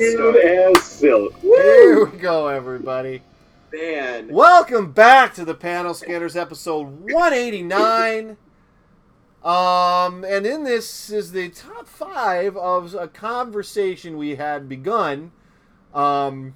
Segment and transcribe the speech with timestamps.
[0.00, 1.38] Smooth as silk.
[1.42, 3.20] here we go, everybody.
[3.70, 4.28] Man.
[4.28, 8.38] Welcome back to the Panel Scanners episode 189.
[9.44, 15.32] Um, and in this is the top five of a conversation we had begun
[15.92, 16.54] um,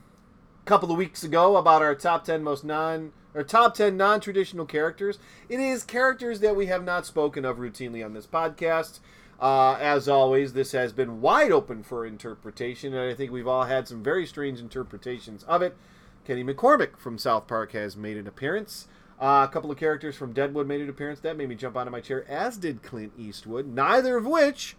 [0.63, 4.65] a couple of weeks ago about our top 10 most non or top 10 non-traditional
[4.65, 5.19] characters.
[5.51, 9.01] It is characters that we have not spoken of routinely on this podcast.
[9.41, 13.65] Uh, as always, this has been wide open for interpretation, and I think we've all
[13.65, 15.77] had some very strange interpretations of it.
[16.25, 18.89] Kenny McCormick from South Park has made an appearance.
[19.21, 21.21] Uh, a couple of characters from Deadwood made an appearance.
[21.21, 24.77] That made me jump out of my chair, as did Clint Eastwood, neither of which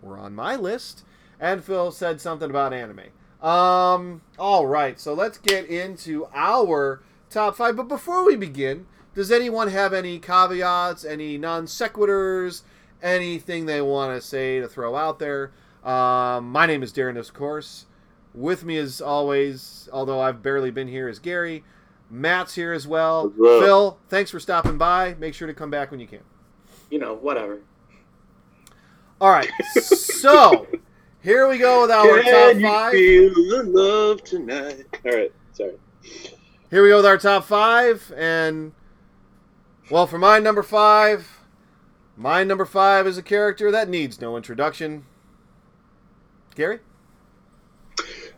[0.00, 1.04] were on my list.
[1.38, 3.10] And Phil said something about anime.
[3.42, 7.76] Um, all right, so let's get into our top five.
[7.76, 12.62] But before we begin, does anyone have any caveats, any non sequiturs,
[13.02, 15.52] anything they want to say to throw out there?
[15.84, 17.86] Um, my name is Darren, of course.
[18.34, 21.64] With me, as always, although I've barely been here, is Gary.
[22.10, 23.32] Matt's here as well.
[23.36, 23.60] Hello.
[23.60, 25.14] Phil, thanks for stopping by.
[25.18, 26.20] Make sure to come back when you can.
[26.90, 27.60] You know, whatever.
[29.20, 30.66] All right, so
[31.22, 32.92] here we go with our top Can you five.
[32.92, 34.84] feel the love tonight?
[35.06, 35.76] All right, sorry.
[36.70, 38.72] Here we go with our top five, and
[39.90, 41.35] well, for my number five,
[42.16, 45.04] my number five is a character that needs no introduction.
[46.54, 46.80] Gary,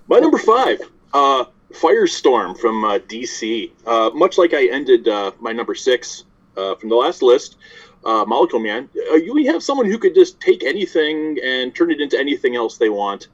[0.09, 0.81] My number five,
[1.15, 3.70] uh, Firestorm from uh, DC.
[3.87, 6.25] Uh, much like I ended uh, my number six
[6.57, 7.57] uh, from the last list,
[8.05, 12.01] uh, Molecule Man, uh, you have someone who could just take anything and turn it
[12.01, 13.29] into anything else they want.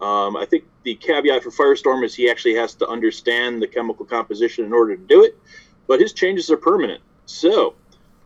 [0.00, 4.04] Um, I think the caveat for Firestorm is he actually has to understand the chemical
[4.04, 5.38] composition in order to do it,
[5.86, 7.02] but his changes are permanent.
[7.26, 7.74] So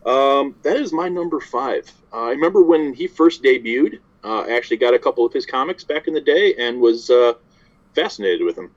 [0.08, 1.90] um, that is my number five.
[2.12, 3.98] Uh, I remember when he first debuted.
[4.24, 7.10] Uh, I actually got a couple of his comics back in the day and was
[7.10, 7.34] uh,
[7.94, 8.70] fascinated with him.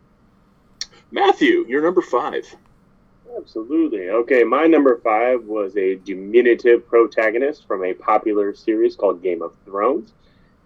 [1.09, 2.45] Matthew, you're number five.
[3.37, 4.09] Absolutely.
[4.09, 9.55] Okay, my number five was a diminutive protagonist from a popular series called Game of
[9.65, 10.13] Thrones.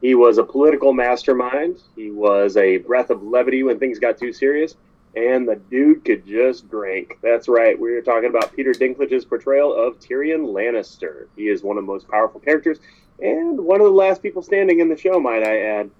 [0.01, 1.81] He was a political mastermind.
[1.95, 4.75] He was a breath of levity when things got too serious,
[5.15, 7.17] and the dude could just drink.
[7.21, 7.79] That's right.
[7.79, 11.27] We were talking about Peter Dinklage's portrayal of Tyrion Lannister.
[11.35, 12.79] He is one of the most powerful characters
[13.21, 15.91] and one of the last people standing in the show, might I add.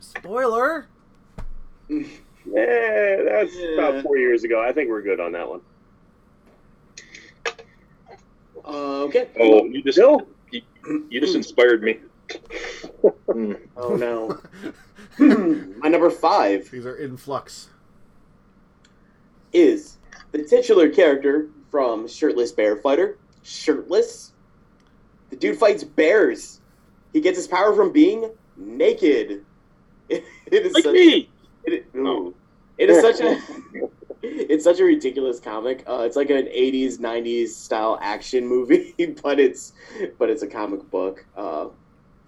[0.00, 0.86] spoiler.
[2.44, 3.74] Yeah, that's Yeah.
[3.74, 4.60] about four years ago.
[4.60, 5.60] I think we're good on that one.
[8.64, 9.28] Uh, okay.
[9.38, 10.26] Oh, you just Bill?
[10.50, 12.00] you just inspired me.
[13.30, 13.52] Hmm.
[13.76, 14.40] Oh no.
[15.78, 17.68] My number five These are in flux.
[19.52, 19.98] Is
[20.32, 23.18] the titular character from Shirtless Bear Fighter.
[23.42, 24.32] Shirtless.
[25.30, 26.60] The dude fights bears.
[27.12, 29.44] He gets his power from being naked.
[30.08, 31.28] It, it is Like such, me.
[31.64, 31.86] It.
[31.96, 32.34] Oh.
[32.78, 33.40] it is such a
[34.22, 35.82] it's such a ridiculous comic.
[35.88, 39.72] Uh, it's like an '80s, '90s style action movie, but it's
[40.18, 41.24] but it's a comic book.
[41.36, 41.68] Uh,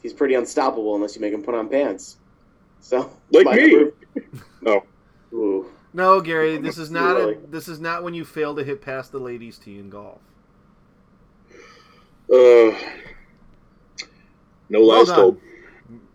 [0.03, 2.17] he's pretty unstoppable unless you make him put on pants.
[2.81, 3.73] So Like me.
[3.75, 3.93] number-
[4.61, 4.83] No.
[5.33, 5.71] Ooh.
[5.97, 9.13] No, Gary, this is not a, this is not when you fail to hit past
[9.13, 10.19] the ladies' tee in golf.
[12.29, 12.75] Uh,
[14.69, 15.41] no Well lies told.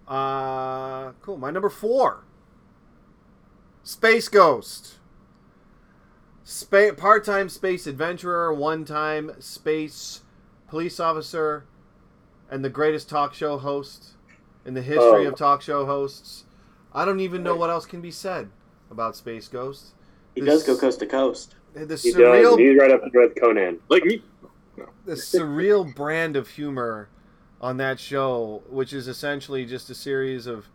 [0.05, 1.37] Uh, cool.
[1.37, 2.25] My number four,
[3.83, 4.95] Space Ghost.
[6.43, 10.23] Spa- part-time space adventurer, one-time space
[10.67, 11.63] police officer,
[12.49, 14.15] and the greatest talk show host
[14.65, 15.29] in the history Oh.
[15.29, 16.43] of talk show hosts.
[16.91, 18.49] I don't even know what else can be said
[18.91, 19.93] about Space Ghost.
[20.35, 21.55] He This- does go coast to coast.
[21.73, 22.55] The He does.
[22.57, 23.79] He's right up there with Conan.
[23.89, 24.23] Like me.
[25.05, 27.09] the surreal brand of humor
[27.61, 30.67] on that show, which is essentially just a series of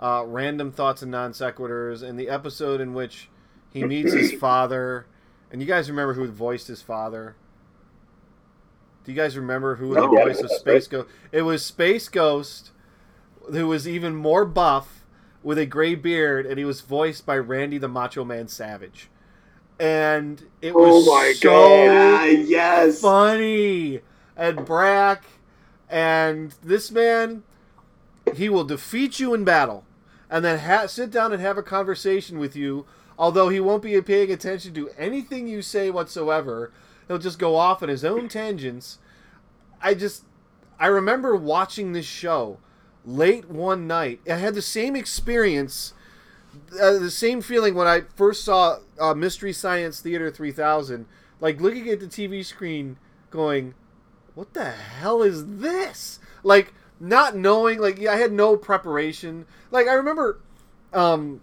[0.00, 3.28] uh, random thoughts and non sequiturs, and the episode in which
[3.72, 5.06] he meets his father.
[5.50, 7.36] And you guys remember who voiced his father?
[9.04, 10.08] Do you guys remember who the No.
[10.08, 11.08] voice of Yeah, Space Ghost?
[11.32, 12.70] It was Space Ghost,
[13.50, 15.01] who was even more buff
[15.42, 19.08] with a gray beard, and he was voiced by Randy the Macho Man Savage.
[19.80, 23.00] And it was Oh my so Ah, yes.
[23.00, 24.00] funny.
[24.36, 25.24] And Brack
[25.90, 27.42] and this man
[28.34, 29.84] he will defeat you in battle.
[30.30, 32.86] And then ha- sit down and have a conversation with you.
[33.18, 36.72] Although he won't be paying attention to anything you say whatsoever.
[37.08, 38.98] He'll just go off on his own tangents.
[39.82, 40.24] I just
[40.78, 42.58] i remember watching this show
[43.04, 45.94] late one night i had the same experience
[46.80, 51.06] uh, the same feeling when I first saw uh, Mystery Science Theater 3000,
[51.40, 52.96] like looking at the TV screen,
[53.30, 53.74] going,
[54.34, 56.18] what the hell is this?
[56.42, 59.46] Like not knowing, like yeah, I had no preparation.
[59.70, 60.40] Like I remember,
[60.92, 61.40] um,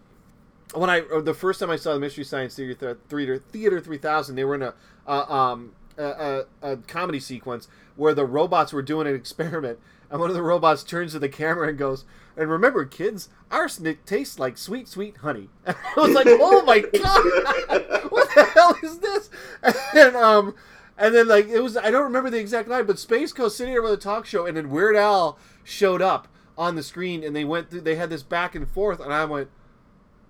[0.73, 4.35] when I the first time I saw the Mystery Science Theater Theater Theater three thousand,
[4.35, 4.73] they were in a
[5.07, 9.79] uh, um a, a comedy sequence where the robots were doing an experiment,
[10.09, 14.05] and one of the robots turns to the camera and goes, "And remember, kids, arsenic
[14.05, 18.77] tastes like sweet, sweet honey." And I was like, "Oh my god, what the hell
[18.83, 19.29] is this?"
[19.95, 20.55] And um,
[20.97, 23.73] and then like it was I don't remember the exact line, but Space Ghost sitting
[23.73, 26.27] there with a talk show, and then Weird Al showed up
[26.57, 29.25] on the screen, and they went through, they had this back and forth, and I
[29.25, 29.49] went,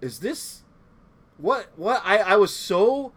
[0.01, 0.61] "Is this
[1.37, 3.13] what what?" I I was so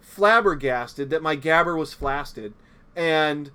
[0.00, 2.54] flabbergasted that my gabber was flasted,
[2.96, 3.50] and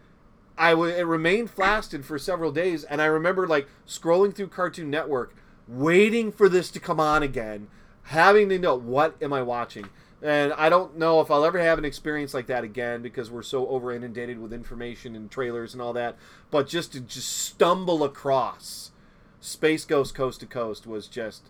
[0.58, 4.90] I w- it remained flaccid for several days, and I remember like scrolling through Cartoon
[4.90, 5.36] Network,
[5.68, 7.68] waiting for this to come on again,
[8.04, 9.90] having to know what am I watching.
[10.22, 13.44] And I don't know if I'll ever have an experience like that again because we're
[13.44, 16.16] so over inundated with information and trailers and all that.
[16.50, 18.92] But just to just stumble across
[19.40, 21.50] Space Ghost Coast to Coast was just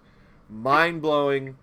[0.49, 1.57] mind blowing.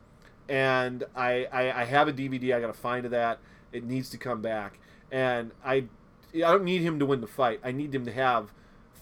[0.48, 2.54] And I, I, I have a DVD.
[2.54, 3.40] I got to find of that.
[3.72, 4.78] It needs to come back.
[5.10, 5.84] And I
[6.34, 7.60] I don't need him to win the fight.
[7.62, 8.52] I need him to have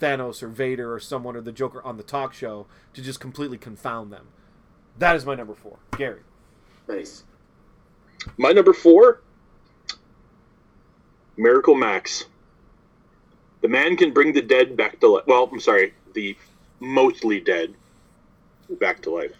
[0.00, 3.59] Thanos or Vader or someone or the Joker on the talk show to just completely
[3.59, 4.29] confound them.
[4.99, 6.21] That is my number four, Gary.
[6.88, 7.25] Nice.
[8.37, 9.21] My number four,
[11.37, 12.27] Miracle Max.
[13.61, 15.25] The man can bring the dead back to life.
[15.26, 16.37] Well, I'm sorry, the
[16.81, 17.75] mostly dead
[18.79, 19.33] back to life.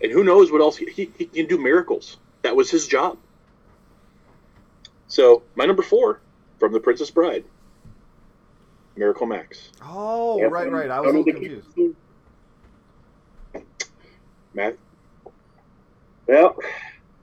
[0.00, 0.76] And who knows what else?
[0.76, 2.16] He, he, he can do miracles.
[2.42, 3.18] That was his job.
[5.12, 6.22] So, my number four
[6.58, 7.44] from The Princess Bride,
[8.96, 9.70] Miracle Max.
[9.82, 10.88] Oh, Yeah, right, right.
[10.88, 11.68] I was a from little confused.
[14.54, 14.78] Matt?
[16.26, 16.56] Well,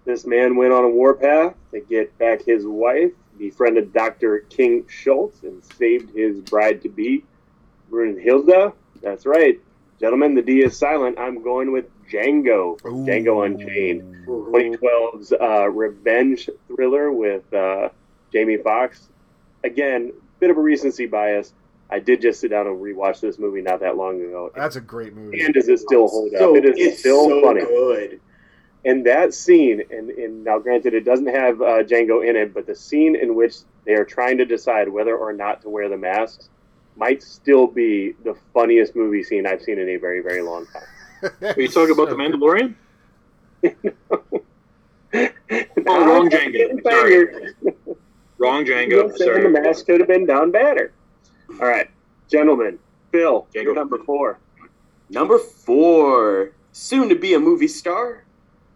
[0.06, 4.46] this man went on a warpath to get back his wife, befriended Dr.
[4.52, 7.24] King Schultz, and saved his bride to be,
[7.90, 8.72] Brunhilde.
[9.02, 9.60] That's right.
[10.00, 11.18] Gentlemen, the D is silent.
[11.18, 12.80] I'm going with Django.
[12.82, 14.16] from Django Unchained.
[14.28, 17.90] 2012's uh, revenge thriller with uh,
[18.32, 19.10] Jamie Foxx.
[19.64, 21.54] Again, bit of a recency bias.
[21.92, 24.52] I did just sit down and rewatch this movie not that long ago.
[24.56, 25.42] That's a great movie.
[25.42, 26.58] And does it still hold So, up?
[26.64, 27.62] It is it's still so funny.
[27.62, 28.22] good.
[28.86, 32.66] And that scene, and, and now granted, it doesn't have uh, Django in it, but
[32.68, 33.56] the scene in which
[33.86, 36.50] they are trying to decide whether or not to wear the masks
[36.96, 40.84] might still be the funniest movie scene I've seen in a very, very long time.
[41.42, 42.75] Are you talking about The Mandalorian?
[45.88, 46.81] oh, wrong Django.
[46.83, 47.54] Sorry.
[48.38, 49.12] Wrong Django.
[49.12, 49.50] The Sorry.
[49.50, 50.94] mask could have been done better.
[51.60, 51.89] All right,
[52.30, 52.80] gentlemen.
[53.12, 53.75] Phil, Django.
[53.75, 54.39] number four.
[55.10, 58.24] Number four, soon to be a movie star,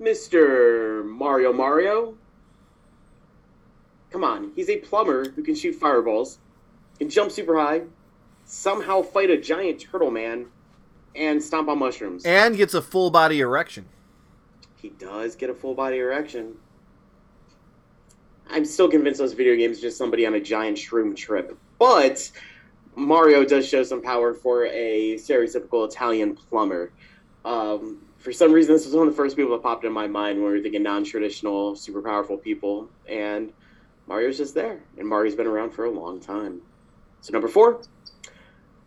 [0.02, 1.06] Mr.
[1.06, 2.18] Mario Mario.
[4.10, 6.40] Come on, he's a plumber who can shoot fireballs,
[6.98, 7.84] can jump super high,
[8.46, 10.48] somehow fight a giant turtle man,
[11.16, 12.26] and stomp on mushrooms.
[12.26, 13.86] And gets a full body erection.
[14.76, 16.56] he does get a full body erection.
[18.50, 21.58] I'm still convinced those video games are just somebody on a giant shroom trip.
[21.80, 22.30] But
[22.96, 26.92] Mario does show some power for a stereotypical Italian plumber.
[27.46, 30.08] Um, for some reason, this was one of the first people that popped in my
[30.08, 32.90] mind when we were thinking non traditional, super powerful people.
[33.08, 33.52] And
[34.08, 34.84] Mario's just there.
[34.98, 36.62] And Mario's been around for a long time.
[37.22, 37.82] So, number four,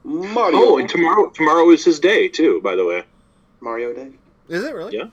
[0.06, 0.58] Mario.
[0.58, 2.60] Oh, and tomorrow tomorrow is his day too.
[2.62, 3.02] By the way,
[3.60, 4.12] Mario Day.
[4.48, 4.96] Is it really?
[4.96, 5.08] Yeah.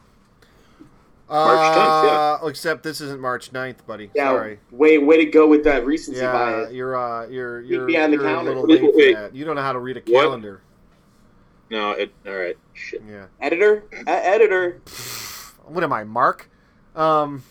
[1.29, 2.37] March 10th, yeah.
[2.43, 4.11] Uh, Except this isn't March 9th, buddy.
[4.13, 4.59] Yeah, Sorry.
[4.69, 6.71] way way to go with that recency Yeah, bias.
[6.73, 8.51] you're uh, you're you're, behind the you're a calendar.
[8.53, 9.15] little Wait, late wait.
[9.15, 9.35] for that.
[9.35, 10.21] You don't know how to read a What?
[10.25, 10.61] calendar.
[11.71, 11.91] no.
[11.91, 12.55] It, all right.
[12.73, 13.01] Shit.
[13.09, 13.25] Yeah.
[13.41, 14.79] Editor, uh, editor.
[15.65, 16.49] What am I, Mark?
[16.95, 17.41] Um.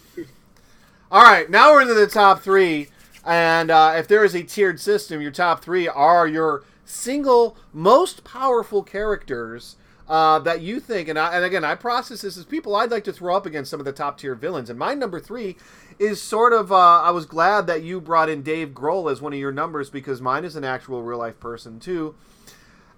[1.10, 2.88] All right, now we're into the top three,
[3.26, 8.22] and uh, if there is a tiered system, your top three are your single most
[8.22, 9.76] powerful characters
[10.08, 11.08] uh, that you think.
[11.08, 13.70] And I, and again, I process this as people I'd like to throw up against
[13.70, 14.68] some of the top tier villains.
[14.68, 15.56] And my number three
[15.98, 16.70] is sort of.
[16.70, 19.90] Uh, I was glad that you brought in Dave Grohl as one of your numbers
[19.90, 22.14] because mine is an actual real life person too.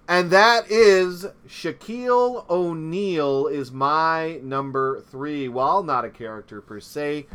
[0.06, 5.48] And that is Shaquille O'Neal is my number three.
[5.48, 7.26] While not a character per se,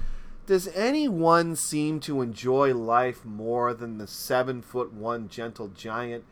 [0.46, 6.26] does anyone seem to enjoy life more than the seven foot one gentle giant?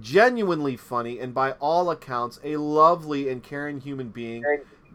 [0.00, 4.44] Genuinely funny and by all accounts a lovely and caring human being.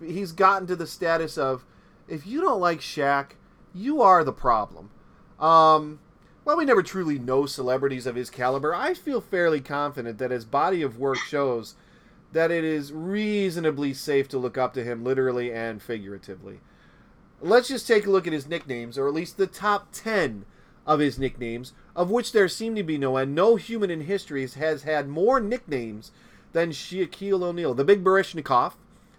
[0.04, 1.66] He's gotten to the status of
[2.08, 3.32] if you don't like Shaq,
[3.74, 4.90] you are the problem.
[5.40, 6.00] Um,
[6.44, 10.46] while we never truly know celebrities of his caliber, I feel fairly confident that his
[10.46, 11.76] body of work shows
[12.32, 16.60] that it is reasonably safe to look up to him literally and figuratively.
[17.42, 20.46] Let's just take a look at his nicknames, or at least the top 10
[20.86, 23.36] of his nicknames, of which there seem to be no end.
[23.36, 26.12] No human in history has had more nicknames
[26.54, 27.74] than Shaquille O'Neal.
[27.74, 28.76] The Big Baryshnikov,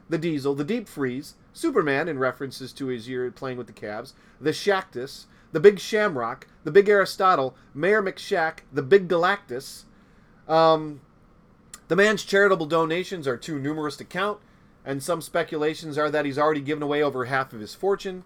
[0.09, 4.15] the Diesel, the Deep Freeze, Superman in references to his year playing with the Cavs,
[4.41, 9.85] the Shaqtus, the Big Shamrock, the Big Aristotle, Mayor McShaq, the Big Galactus.
[10.49, 11.03] Um,
[11.89, 14.39] the man's charitable donations are too numerous to count,
[14.87, 18.25] and some speculations are that he's already given away over half of his fortune.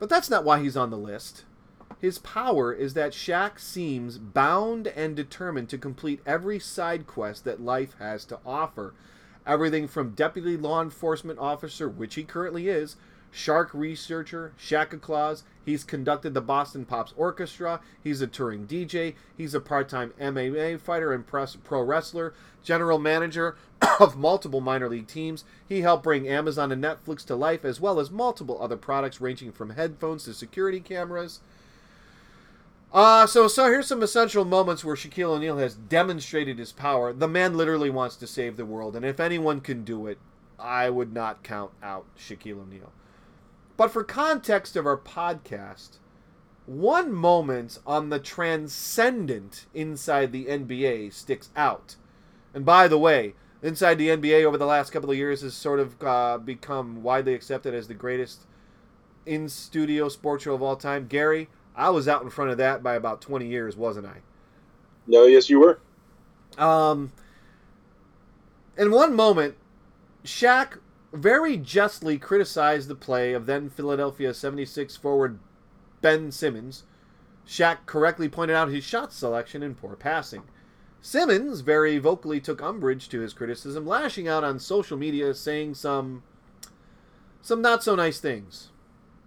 [0.00, 1.44] But that's not why he's on the list.
[2.00, 7.60] His power is that Shaq seems bound and determined to complete every side quest that
[7.60, 8.94] life has to offer.
[9.44, 12.96] Everything from deputy law enforcement officer, which he currently is,
[13.32, 15.42] shark researcher, Shaka Claus.
[15.64, 17.80] He's conducted the Boston Pops Orchestra.
[18.02, 19.14] He's a touring DJ.
[19.36, 23.56] He's a part time MMA fighter and pro wrestler, general manager
[24.00, 25.44] of multiple minor league teams.
[25.68, 29.50] He helped bring Amazon and Netflix to life, as well as multiple other products ranging
[29.50, 31.40] from headphones to security cameras.
[32.92, 37.12] Uh, so, so here's some essential moments where Shaquille O'Neal has demonstrated his power.
[37.12, 40.18] The man literally wants to save the world, and if anyone can do it,
[40.58, 42.92] I would not count out Shaquille O'Neal.
[43.76, 45.98] But for context of our podcast,
[46.66, 51.96] one moment on the transcendent inside the NBA sticks out.
[52.52, 55.80] And by the way, inside the NBA over the last couple of years has sort
[55.80, 58.46] of uh, become widely accepted as the greatest
[59.24, 61.06] in studio sports show of all time.
[61.06, 64.18] Gary, I was out in front of that by about 20 years, wasn't I?
[65.06, 65.78] No, yes, you were.
[66.58, 67.12] Um,
[68.76, 69.54] in one moment,
[70.24, 70.78] Shaq
[71.12, 75.38] very justly criticized the play of then Philadelphia 76 forward
[76.02, 76.82] Ben Simmons.
[77.46, 80.42] Shaq correctly pointed out his shot selection and poor passing.
[81.00, 86.24] Simmons very vocally took umbrage to his criticism, lashing out on social media saying some
[87.40, 88.70] some not so nice things.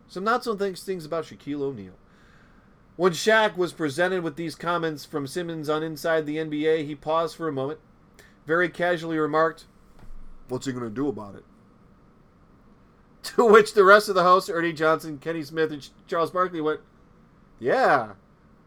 [0.07, 1.93] Some not so nice things about Shaquille O'Neal.
[3.01, 7.35] When Shaq was presented with these comments from Simmons on Inside the NBA, he paused
[7.35, 7.79] for a moment,
[8.45, 9.65] very casually remarked,
[10.49, 11.43] What's he going to do about it?
[13.23, 16.81] To which the rest of the hosts, Ernie Johnson, Kenny Smith, and Charles Barkley went,
[17.59, 18.11] Yeah,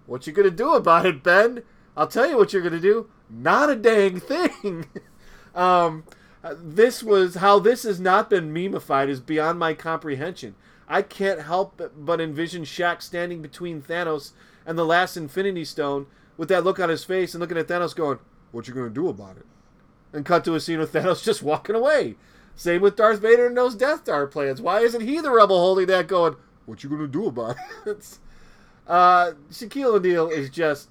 [0.07, 1.62] what you going to do about it, Ben?
[1.97, 3.09] I'll tell you what you're going to do.
[3.31, 4.87] Not a dang thing.
[5.55, 6.03] um,
[6.43, 10.57] this was how this has not been memeified is beyond my comprehension.
[10.88, 14.33] I can't help but envision Shaq standing between Thanos
[14.67, 17.95] and the last Infinity Stone with that look on his face and looking at Thanos
[17.95, 18.19] going,
[18.53, 19.47] What you gonna do about it?
[20.12, 22.17] And cut to a scene with Thanos just walking away.
[22.57, 24.61] Same with Darth Vader and those Death Star plans.
[24.61, 26.37] Why isn't he the rebel holding that going,
[26.67, 28.19] What you gonna do about it?
[28.87, 30.88] uh, Shaquille O'Neal is just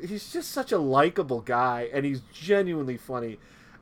[0.00, 3.38] he's just such a likable guy and he's genuinely funny.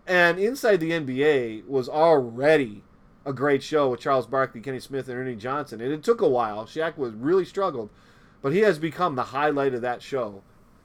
[0.06, 2.82] And Inside the NBA was already
[3.26, 5.80] a great show with Charles Barkley, Kenny Smith, and Ernie Johnson.
[5.80, 6.64] And it took a while.
[6.64, 7.90] Shaq was really struggled,
[8.40, 10.42] but he has become the highlight of that show,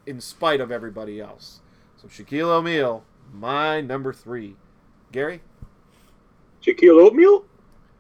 [0.08, 1.62] in spite of everybody else.
[1.96, 4.56] So Shaquille O'Neal, my number three.
[5.12, 5.42] Gary.
[6.66, 7.46] Shaquille Oatmeal.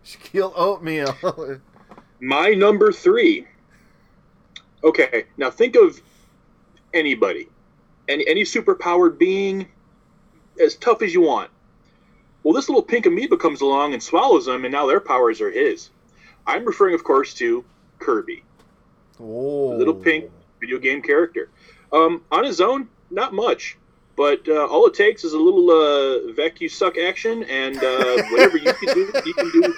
[0.04, 1.62] Shaquille Oatmeal.
[2.20, 3.46] my number three.
[4.84, 6.02] Okay, now think of
[6.92, 7.48] anybody,
[8.08, 9.68] any any superpowered being,
[10.60, 11.52] as tough as you want
[12.44, 15.52] well, this little pink amoeba comes along and swallows them, and now their powers are
[15.52, 15.90] his.
[16.48, 17.64] I'm referring, of course, to
[18.00, 18.44] Kirby.
[19.20, 19.72] Oh.
[19.72, 21.50] The little pink video game character.
[21.94, 23.78] Um, on his own, not much.
[24.16, 28.24] But uh, all it takes is a little uh, Vec you suck action, and uh,
[28.32, 29.76] whatever you can do, he can do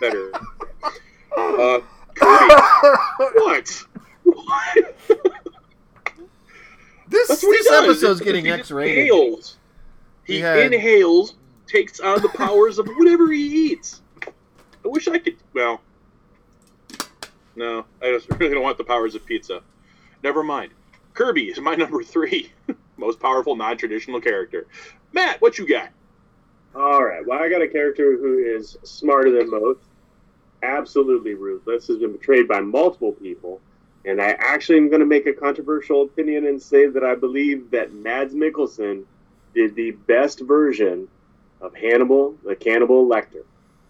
[0.00, 0.32] better.
[1.36, 1.80] Uh,
[2.14, 2.54] Kirby.
[3.34, 3.84] what?
[4.24, 4.96] What?
[7.08, 8.98] This, this episode's getting X rated.
[8.98, 9.58] Inhales.
[10.24, 10.72] He, he had...
[10.72, 11.34] inhales
[11.66, 14.02] takes on the powers of whatever he eats.
[14.22, 15.36] I wish I could.
[15.52, 15.80] Well,
[17.56, 19.62] no, I just really don't want the powers of pizza.
[20.22, 20.72] Never mind.
[21.14, 22.52] Kirby is my number three
[22.96, 24.66] most powerful non-traditional character.
[25.12, 25.90] Matt, what you got?
[26.74, 27.24] All right.
[27.24, 29.80] Well, I got a character who is smarter than most,
[30.62, 33.60] absolutely ruthless, has been betrayed by multiple people,
[34.04, 37.70] and I actually am going to make a controversial opinion and say that I believe
[37.70, 39.04] that Mads Mikkelsen
[39.54, 41.08] did the best version
[41.64, 43.44] of Hannibal, the Cannibal Lecter.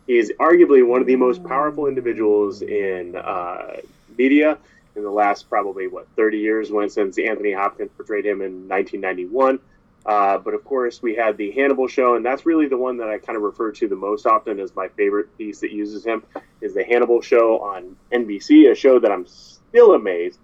[0.06, 3.78] He is arguably one of the most powerful individuals in uh,
[4.16, 4.58] media
[4.96, 9.58] in the last probably what 30 years when since Anthony Hopkins portrayed him in 1991.
[10.06, 13.08] Uh, but of course, we had the Hannibal show, and that's really the one that
[13.08, 16.22] I kind of refer to the most often as my favorite piece that uses him
[16.60, 20.38] is the Hannibal show on NBC, a show that I'm still amazed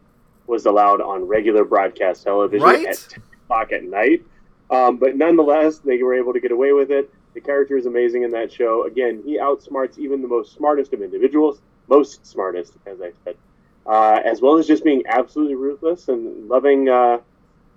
[0.47, 2.87] was allowed on regular broadcast television right?
[2.87, 4.23] at 10 o'clock at night.
[4.71, 7.13] Um, but nonetheless, they were able to get away with it.
[7.35, 8.87] The character is amazing in that show.
[8.87, 13.37] Again, he outsmarts even the most smartest of individuals, most smartest, as I said.
[13.87, 17.19] uh, as well as just being absolutely ruthless and loving uh,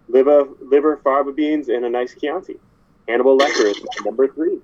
[0.08, 2.60] liver, liver, fava beans, and a nice Chianti.
[3.08, 4.60] Hannibal Lecter is number three.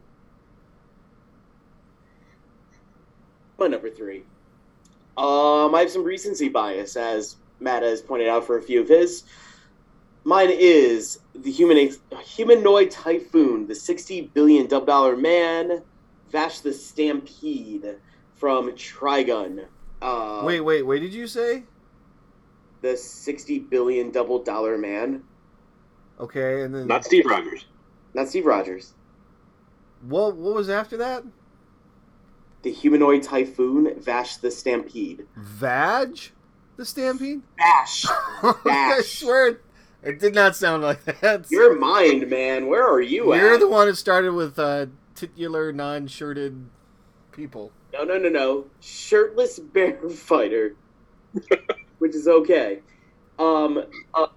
[3.58, 4.24] My number three.
[5.18, 8.88] Um, I have some recency bias, as Matt has pointed out for a few of
[8.88, 9.24] his.
[10.24, 11.90] Mine is the human
[12.24, 15.82] humanoid typhoon, the sixty billion dollar man,
[16.32, 17.98] Vash the Stampede
[18.36, 19.66] from Trigun.
[20.02, 21.00] Uh, wait, wait, wait.
[21.00, 21.64] Did you say?
[22.82, 25.24] The sixty billion double dollar man.
[26.20, 27.66] Okay, and then Not Steve Rogers.
[28.14, 28.94] Not Steve Rogers.
[30.02, 30.36] what?
[30.36, 31.24] What was after that?
[32.62, 35.26] The humanoid typhoon, Vash the Stampede.
[35.38, 36.20] Vag,
[36.76, 37.42] the stampede.
[37.58, 38.06] Vash.
[38.44, 39.20] I Vash.
[39.20, 39.62] swear,
[40.04, 41.50] it, it did not sound like that.
[41.50, 42.68] Your mind, man.
[42.68, 43.42] Where are you at?
[43.42, 43.60] You're at?
[43.60, 46.66] the one that started with uh, titular, non-shirted
[47.32, 47.72] people.
[47.94, 48.66] No, no, no, no.
[48.82, 50.76] Shirtless bear fighter,
[52.00, 52.80] which is okay.
[53.38, 54.28] Um, uh,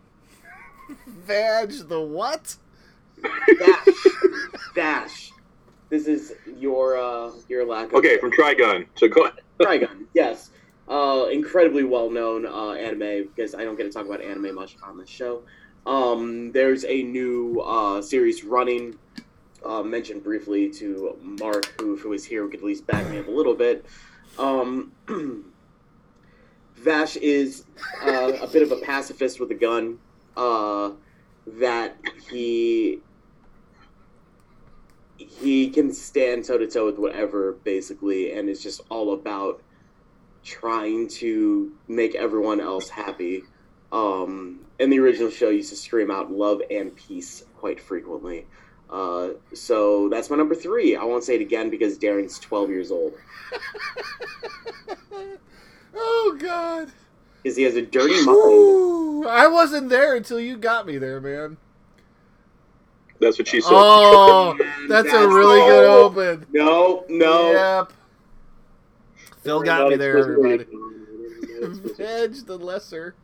[1.06, 2.56] Vag, the what?
[3.58, 3.86] Dash,
[4.74, 5.32] Dash.
[5.90, 8.86] This is your uh your lack of Okay, from Trigun.
[8.96, 9.40] So go ahead.
[9.60, 10.06] Trigun.
[10.14, 10.50] Yes,
[10.92, 14.76] uh, incredibly well known uh, anime because I don't get to talk about anime much
[14.82, 15.42] on this show.
[15.86, 18.98] Um, there's a new uh, series running.
[19.64, 23.18] Uh, mentioned briefly to Mark, who who is here, who could at least back me
[23.18, 23.86] up a little bit.
[24.38, 24.92] Um,
[26.76, 27.64] Vash is
[28.04, 29.98] uh, a bit of a pacifist with a gun.
[30.36, 30.90] Uh,
[31.46, 31.96] that
[32.28, 33.00] he
[35.16, 39.62] he can stand toe to toe with whatever, basically, and it's just all about
[40.44, 43.44] trying to make everyone else happy.
[43.92, 48.46] Um, in the original show, used to scream out love and peace quite frequently.
[48.90, 50.96] Uh, so that's my number three.
[50.96, 53.14] I won't say it again because Darren's 12 years old.
[55.94, 56.92] oh God!
[57.42, 58.28] Because he has a dirty mind.
[58.28, 61.56] Ooh, I wasn't there until you got me there, man.
[63.18, 63.70] That's what she said.
[63.72, 66.46] Oh, Man, that's a that's really good open.
[66.52, 67.52] No, no.
[67.52, 67.92] Yep.
[69.42, 70.66] Phil got me there, everybody.
[71.62, 73.14] Explicit Veg the lesser.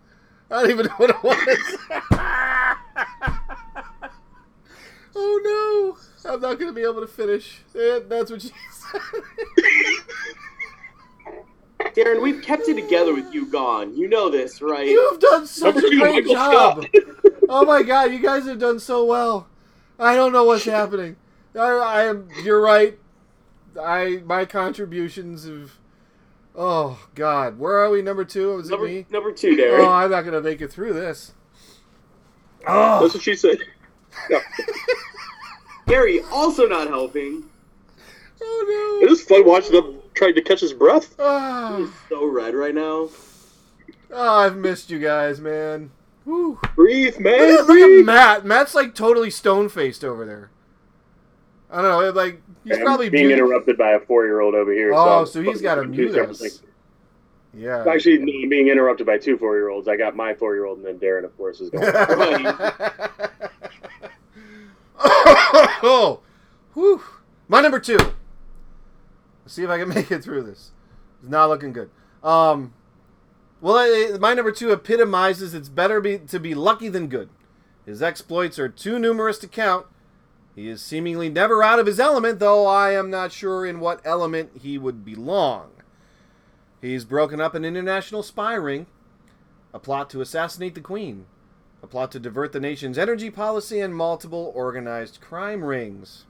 [0.50, 1.78] I don't even know what it was.
[5.14, 6.30] oh no!
[6.30, 7.60] I'm not gonna be able to finish.
[7.78, 9.00] Eh, That's what she said.
[11.94, 13.96] Darren, we've kept it together with you gone.
[13.96, 14.86] You know this, right?
[14.86, 16.86] You've done such Number a two, great Michael job.
[17.48, 19.46] Oh my god, you guys have done so well.
[19.98, 21.16] I don't know what's happening.
[21.54, 22.28] I, I am.
[22.42, 22.98] You're right.
[23.80, 25.77] I my contributions have.
[26.60, 28.02] Oh God, where are we?
[28.02, 28.56] Number two?
[28.56, 29.06] Was it Number, me?
[29.10, 29.78] number two, Darren.
[29.78, 31.32] Oh, I'm not gonna make it through this.
[32.66, 33.58] Oh, That's what she said.
[35.86, 37.44] Gary also not helping.
[38.42, 39.12] oh It no.
[39.12, 41.14] is fun watching them trying to catch his breath.
[41.20, 41.76] Ah.
[41.76, 43.08] Oh, He's so red right now.
[44.10, 45.90] oh, I've missed you guys, man.
[46.24, 46.58] Whew.
[46.74, 47.40] Breathe, Look man.
[47.58, 48.04] at, look at.
[48.04, 48.44] Matt.
[48.44, 50.50] Matt's like totally stone faced over there.
[51.70, 52.10] I don't know.
[52.10, 54.92] Like he's probably being muted- interrupted by a four-year-old over here.
[54.94, 56.62] Oh, I'm so he's got to two mute us.
[57.54, 57.84] Yeah.
[57.88, 59.88] Actually, I'm being interrupted by two four-year-olds.
[59.88, 61.84] I got my four-year-old, and then Darren, of course, is going.
[64.98, 66.20] oh,
[66.74, 67.02] whew.
[67.48, 67.98] My number two.
[69.44, 70.72] Let's see if I can make it through this.
[71.22, 71.90] It's not looking good.
[72.22, 72.74] Um,
[73.60, 77.30] well, I- my number two epitomizes it's better be, to be lucky than good.
[77.86, 79.86] His exploits are too numerous to count.
[80.58, 84.00] He is seemingly never out of his element, though I am not sure in what
[84.04, 85.70] element he would belong.
[86.82, 88.88] He's broken up an international spy ring,
[89.72, 91.26] a plot to assassinate the Queen,
[91.80, 96.24] a plot to divert the nation's energy policy, and multiple organized crime rings.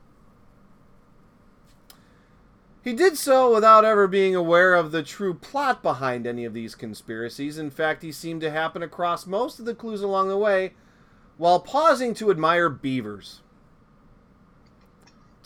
[2.84, 6.74] He did so without ever being aware of the true plot behind any of these
[6.74, 7.56] conspiracies.
[7.56, 10.74] In fact, he seemed to happen across most of the clues along the way
[11.38, 13.40] while pausing to admire beavers.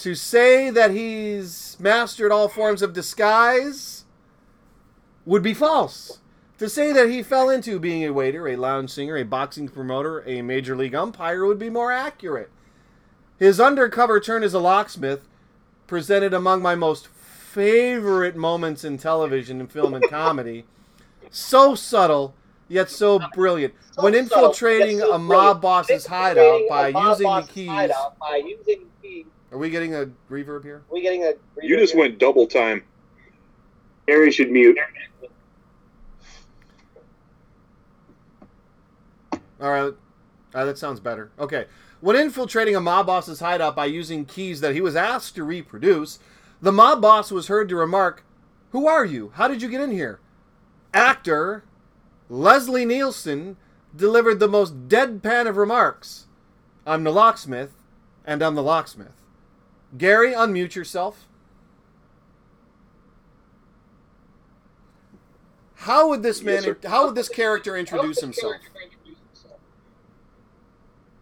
[0.02, 4.04] To say that he's mastered all forms of disguise
[5.24, 6.18] would be false.
[6.58, 10.24] To say that he fell into being a waiter, a lounge singer, a boxing promoter,
[10.26, 12.50] a major league umpire would be more accurate.
[13.38, 15.28] His undercover turn as a locksmith
[15.86, 20.64] presented among my most favorite moments in television and film and comedy.
[21.30, 22.34] so subtle,
[22.66, 23.72] yet so brilliant.
[24.00, 27.92] when infiltrating a mob boss's hideout by using the keys.
[28.18, 29.26] by using the keys.
[29.52, 30.82] Are we getting a reverb here?
[30.90, 31.34] We getting a.
[31.60, 32.82] You just went double time.
[34.06, 34.78] Gary should mute.
[39.60, 39.82] All right.
[39.82, 39.94] All
[40.54, 41.30] right, that sounds better.
[41.38, 41.66] Okay.
[42.00, 46.18] When infiltrating a mob boss's hideout by using keys that he was asked to reproduce,
[46.60, 48.24] the mob boss was heard to remark,
[48.70, 49.32] Who are you?
[49.34, 50.18] How did you get in here?
[50.92, 51.64] Actor
[52.28, 53.56] Leslie Nielsen
[53.94, 56.26] delivered the most deadpan of remarks.
[56.86, 57.72] I'm the locksmith,
[58.24, 59.21] and I'm the locksmith.
[59.96, 61.26] Gary, unmute yourself.
[65.74, 66.62] How would this man?
[66.62, 68.54] Yes, how would this character introduce himself?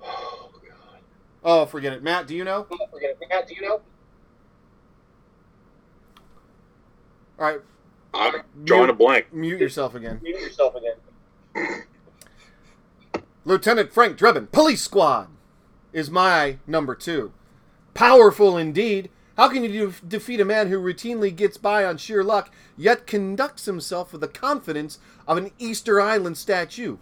[0.02, 1.00] Oh, God.
[1.42, 2.02] Oh, forget it.
[2.02, 2.66] Matt, do you know?
[2.70, 2.76] Oh,
[3.28, 3.80] Matt, do you know?
[7.38, 7.60] All right,
[8.12, 9.32] I'm drawing a blank.
[9.32, 10.20] mute yourself again.
[10.22, 11.84] Mute yourself again.
[13.46, 15.28] Lieutenant Frank Drebin, Police Squad,
[15.94, 17.32] is my number two.
[17.94, 19.10] Powerful indeed.
[19.36, 23.06] How can you de- defeat a man who routinely gets by on sheer luck, yet
[23.06, 26.98] conducts himself with the confidence of an Easter Island statue?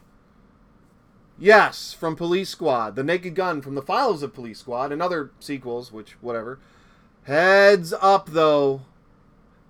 [1.39, 5.31] Yes, from Police Squad, The Naked Gun from the files of Police Squad, and other
[5.39, 6.59] sequels, which, whatever.
[7.25, 8.83] Heads up, though.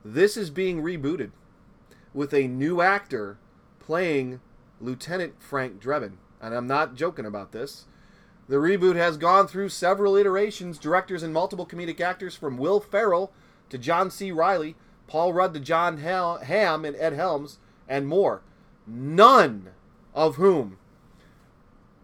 [0.04, 1.31] This is being rebooted
[2.14, 3.37] with a new actor
[3.81, 4.40] playing
[4.81, 6.12] Lieutenant Frank Drebin.
[6.40, 7.87] And I'm not joking about this.
[8.48, 13.32] The reboot has gone through several iterations, directors and multiple comedic actors from Will Ferrell
[13.68, 14.32] to John C.
[14.32, 14.74] Reilly,
[15.06, 18.42] Paul Rudd to John Hel- Hamm and Ed Helms, and more.
[18.87, 19.70] None
[20.14, 20.78] of whom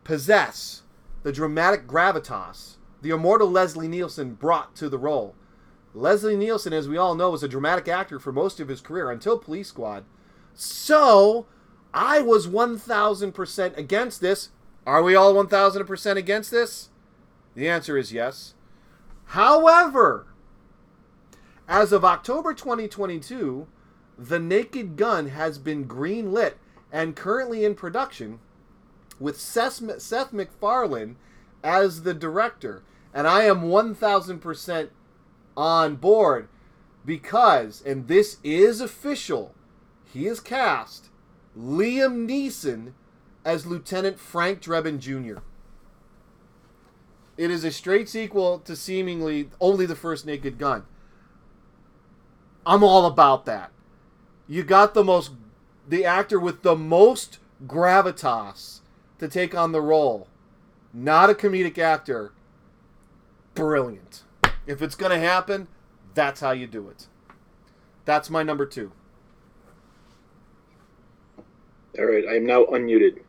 [0.05, 0.83] possess
[1.23, 5.35] the dramatic gravitas the immortal Leslie Nielsen brought to the role.
[5.93, 9.11] Leslie Nielsen, as we all know, was a dramatic actor for most of his career
[9.11, 10.05] until Police Squad.
[10.55, 11.47] So,
[11.93, 14.49] I was 1000% against this.
[14.87, 16.91] Are we all 1000% against this?
[17.55, 18.55] The answer is yes.
[19.27, 20.27] However,
[21.67, 23.67] as of October 2022,
[24.19, 26.55] The Naked Gun has been greenlit
[26.93, 28.41] and currently in production
[29.19, 31.17] with Seth, MacFarlane
[31.63, 32.83] as the director.
[33.15, 34.89] And I am 1000%
[35.57, 36.49] on board
[37.07, 39.55] because, and this is official,
[40.13, 41.11] he is cast
[41.59, 42.93] Liam Neeson
[43.45, 45.41] as Lieutenant Frank Drebin Jr.
[47.37, 50.85] It is a straight sequel to seemingly only the first Naked Gun.
[52.65, 53.71] I'm all about that.
[54.47, 55.33] You got the most,
[55.89, 58.81] the actor with the most gravitas
[59.19, 60.29] to take on the role.
[60.93, 62.33] Not a comedic actor.
[63.55, 64.23] Brilliant.
[64.67, 65.69] If it's going to happen,
[66.15, 67.09] that's how you do it.
[68.05, 68.93] That's my number two.
[71.99, 73.21] All right, I am now unmuted.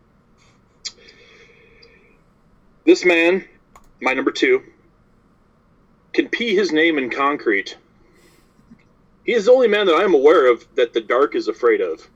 [2.86, 3.44] This man,
[4.00, 4.64] my number two,
[6.14, 7.78] can pee his name in concrete.
[9.26, 11.82] He is the only man that I am aware of that the dark is afraid
[11.82, 12.08] of.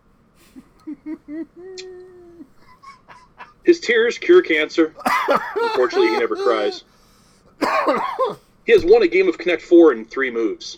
[3.63, 4.93] His tears cure cancer.
[5.55, 6.83] Unfortunately, he never cries.
[8.65, 10.77] He has won a game of Connect Four in three moves.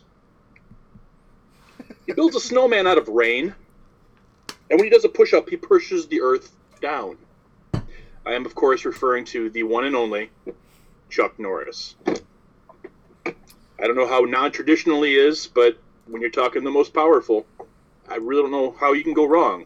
[2.06, 3.54] He builds a snowman out of rain,
[4.69, 6.51] and when he does a push up, he pushes the earth
[6.82, 7.17] down.
[8.25, 10.29] I am, of course, referring to the one and only
[11.10, 11.95] Chuck Norris.
[12.05, 17.45] I don't know how non traditional he is, but when you're talking the most powerful,
[18.07, 19.65] I really don't know how you can go wrong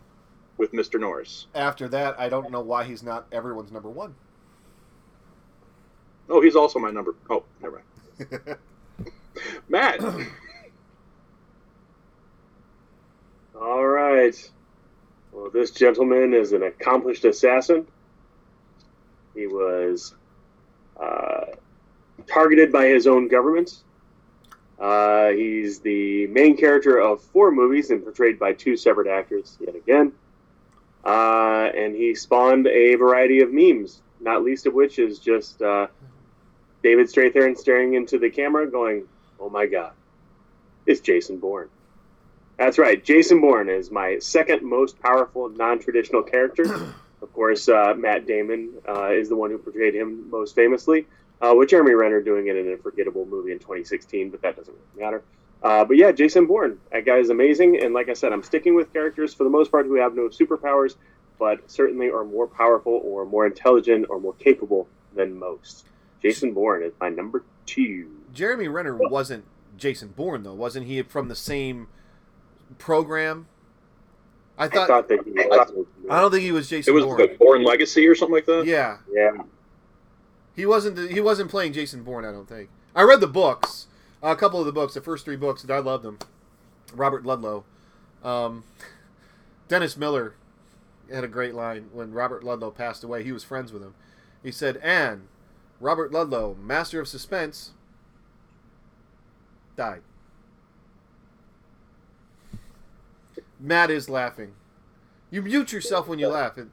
[0.57, 0.99] with Mr.
[0.99, 1.47] Norris.
[1.53, 4.15] After that, I don't know why he's not everyone's number one.
[6.29, 7.15] Oh, he's also my number.
[7.29, 7.83] Oh, never
[8.19, 8.57] mind.
[9.69, 10.01] Matt.
[13.59, 14.51] All right.
[15.31, 17.85] Well, this gentleman is an accomplished assassin.
[19.35, 20.15] He was
[20.99, 21.45] uh,
[22.27, 23.83] targeted by his own government.
[24.79, 29.75] Uh, he's the main character of four movies and portrayed by two separate actors yet
[29.75, 30.11] again.
[31.03, 35.87] Uh, and he spawned a variety of memes, not least of which is just uh,
[36.81, 39.05] David Strathairn staring into the camera going,
[39.39, 39.91] Oh my god,
[40.85, 41.69] it's Jason Bourne.
[42.57, 43.03] That's right.
[43.03, 46.93] Jason Bourne is my second most powerful non-traditional character.
[47.25, 51.07] of course, uh, Matt Damon uh, is the one who portrayed him most famously,
[51.41, 54.71] uh, with Jeremy Renner doing it in a forgettable movie in 2016, but that doesn't
[54.73, 55.23] really matter.
[55.63, 57.81] Uh, but yeah, Jason Bourne, that guy is amazing.
[57.81, 60.29] And like I said, I'm sticking with characters for the most part who have no
[60.29, 60.97] superpowers,
[61.39, 65.87] but certainly are more powerful or more intelligent or more capable than most.
[66.21, 68.11] Jason Bourne is my number two.
[68.31, 71.01] Jeremy Renner wasn't Jason Bourne though, wasn't he?
[71.01, 71.87] From the same
[72.77, 73.47] program.
[74.57, 74.87] I I thought.
[74.87, 75.85] thought that he was.
[76.09, 76.91] I don't think he was Jason.
[76.91, 77.17] It was Bourne.
[77.17, 78.65] the Bourne Legacy or something like that.
[78.65, 79.31] Yeah, Yeah.
[80.55, 80.95] he wasn't.
[80.95, 82.23] The, he wasn't playing Jason Bourne.
[82.25, 82.69] I don't think.
[82.95, 83.87] I read the books,
[84.23, 86.19] a couple of the books, the first three books, and I loved them.
[86.93, 87.63] Robert Ludlum,
[88.23, 88.63] um,
[89.67, 90.35] Dennis Miller
[91.11, 93.23] had a great line when Robert Ludlum passed away.
[93.23, 93.93] He was friends with him.
[94.41, 95.27] He said, "And
[95.81, 97.71] Robert Ludlum, master of suspense,
[99.75, 100.01] died."
[103.59, 104.53] Matt is laughing.
[105.31, 106.57] You mute yourself when you laugh.
[106.57, 106.67] It,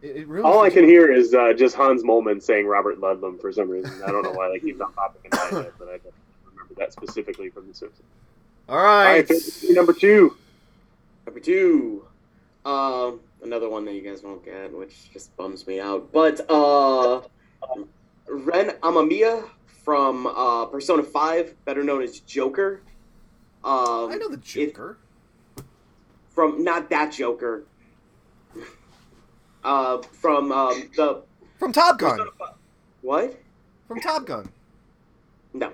[0.00, 3.40] it, it ruins All I can hear is uh, just Hans Moleman saying Robert Ludlum
[3.40, 4.02] for some reason.
[4.02, 6.74] I don't know why that keeps on popping in my head, but I don't remember
[6.78, 8.08] that specifically from The Simpsons.
[8.68, 9.28] All All right.
[9.28, 10.36] right, number two.
[11.26, 12.04] Number two,
[12.64, 16.10] um, another one that you guys won't get, which just bums me out.
[16.12, 17.20] But uh,
[18.28, 19.48] Ren Amamiya
[19.84, 22.82] from uh, Persona Five, better known as Joker.
[23.64, 24.98] Um, I know the Joker.
[26.42, 27.62] From not that Joker.
[29.62, 31.22] Uh, from um, the
[31.58, 32.18] From Top Gun.
[33.02, 33.40] What?
[33.86, 34.50] From Top Gun.
[35.54, 35.72] No.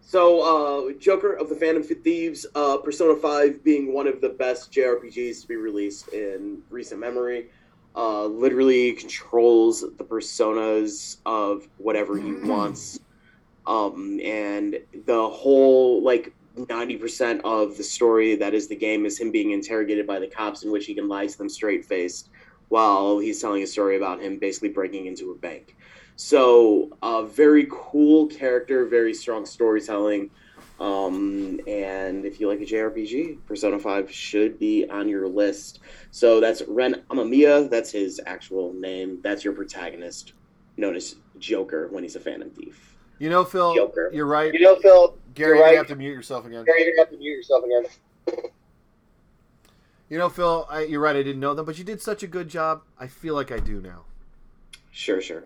[0.00, 4.72] So, uh, Joker of the Phantom Thieves, uh, Persona 5 being one of the best
[4.72, 7.50] JRPGs to be released in recent memory.
[7.94, 13.00] Uh, literally controls the personas of whatever he wants.
[13.66, 19.30] Um, and the whole, like, 90% of the story that is the game is him
[19.30, 22.30] being interrogated by the cops, in which he can lie to them straight faced
[22.68, 25.76] while he's telling a story about him basically breaking into a bank.
[26.16, 30.30] So, uh, very cool character, very strong storytelling.
[30.80, 35.80] Um, and if you like a JRPG, Persona 5 should be on your list.
[36.10, 37.70] So that's Ren Amamiya.
[37.70, 39.20] That's his actual name.
[39.22, 40.34] That's your protagonist,
[40.76, 42.96] known as Joker when he's a Phantom Thief.
[43.18, 44.10] You know, Phil, Joker.
[44.12, 44.52] you're right.
[44.52, 46.64] You know, Phil, Gary, you're you have to mute yourself again.
[46.64, 47.84] Gary, you're have to mute yourself again.
[50.08, 51.14] You know, Phil, I, you're right.
[51.14, 52.82] I didn't know them, but you did such a good job.
[52.98, 54.04] I feel like I do now.
[54.90, 55.44] Sure, sure.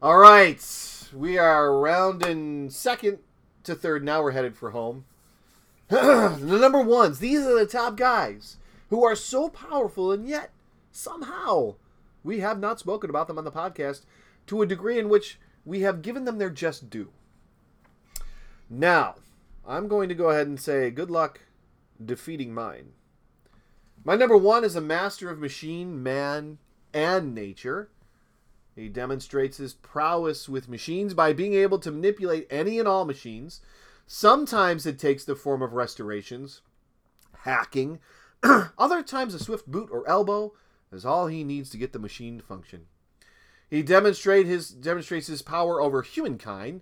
[0.00, 3.18] All right, we are rounding second
[3.64, 4.04] to third.
[4.04, 5.04] Now we're headed for home.
[5.88, 7.18] the number ones.
[7.18, 8.56] These are the top guys
[8.90, 10.50] who are so powerful, and yet
[10.92, 11.74] somehow
[12.22, 14.02] we have not spoken about them on the podcast
[14.46, 17.10] to a degree in which we have given them their just due.
[18.74, 19.16] Now,
[19.68, 21.40] I'm going to go ahead and say good luck
[22.02, 22.92] defeating mine.
[24.02, 26.56] My number one is a master of machine, man,
[26.94, 27.90] and nature.
[28.74, 33.60] He demonstrates his prowess with machines by being able to manipulate any and all machines.
[34.06, 36.62] Sometimes it takes the form of restorations,
[37.40, 37.98] hacking.
[38.78, 40.54] Other times, a swift boot or elbow
[40.90, 42.86] is all he needs to get the machine to function.
[43.68, 46.80] He demonstrate his, demonstrates his power over humankind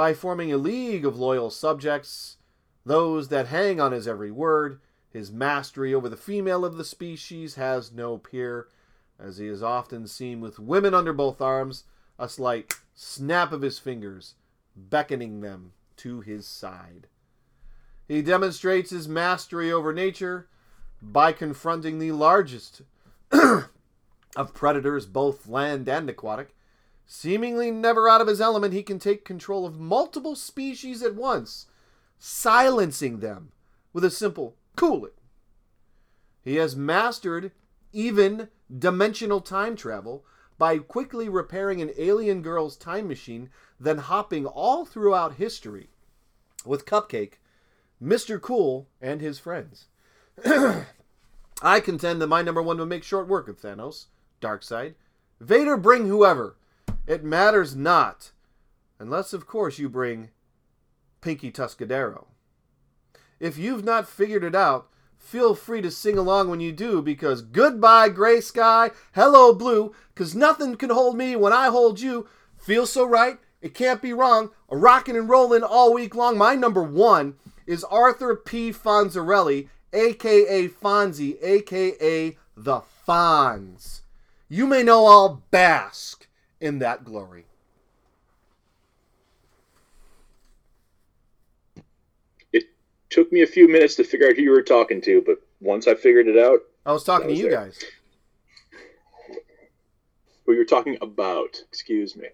[0.00, 2.38] by forming a league of loyal subjects,
[2.86, 4.80] those that hang on his every word.
[5.10, 8.66] His mastery over the female of the species has no peer
[9.18, 11.84] as he is often seen with women under both arms,
[12.18, 14.36] a slight snap of his fingers
[14.74, 17.06] beckoning them to his side.
[18.08, 20.48] He demonstrates his mastery over nature
[21.02, 22.80] by confronting the largest
[23.30, 26.54] of predators, both land and aquatic.
[27.12, 31.66] Seemingly never out of his element, he can take control of multiple species at once,
[32.20, 33.50] silencing them
[33.92, 35.18] with a simple cool it.
[36.40, 37.50] He has mastered
[37.92, 40.24] even dimensional time travel
[40.56, 45.90] by quickly repairing an alien girl's time machine, then hopping all throughout history
[46.64, 47.40] with Cupcake,
[48.00, 48.40] Mr.
[48.40, 49.86] Cool, and his friends.
[51.60, 54.06] I contend that my number one would make short work of Thanos,
[54.40, 54.94] Darkseid.
[55.40, 56.54] Vader, bring whoever.
[57.06, 58.32] It matters not.
[58.98, 60.30] Unless, of course, you bring
[61.20, 62.26] Pinky Tuscadero.
[63.38, 67.42] If you've not figured it out, feel free to sing along when you do because
[67.42, 72.28] goodbye gray sky, hello blue, cause nothing can hold me when I hold you.
[72.58, 74.50] Feels so right, it can't be wrong.
[74.68, 76.36] A rockin' and rollin' all week long.
[76.36, 77.36] My number one
[77.66, 78.72] is Arthur P.
[78.72, 84.00] Fonzarelli, aka Fonzie, aka the Fonz.
[84.48, 86.26] You may know all bask
[86.60, 87.44] in that glory.
[92.52, 92.64] It
[93.08, 95.86] took me a few minutes to figure out who you were talking to, but once
[95.88, 97.64] I figured it out, I was talking That to you there.
[97.64, 97.82] guys.
[100.46, 101.60] who you're talking about.
[101.68, 102.26] Excuse me.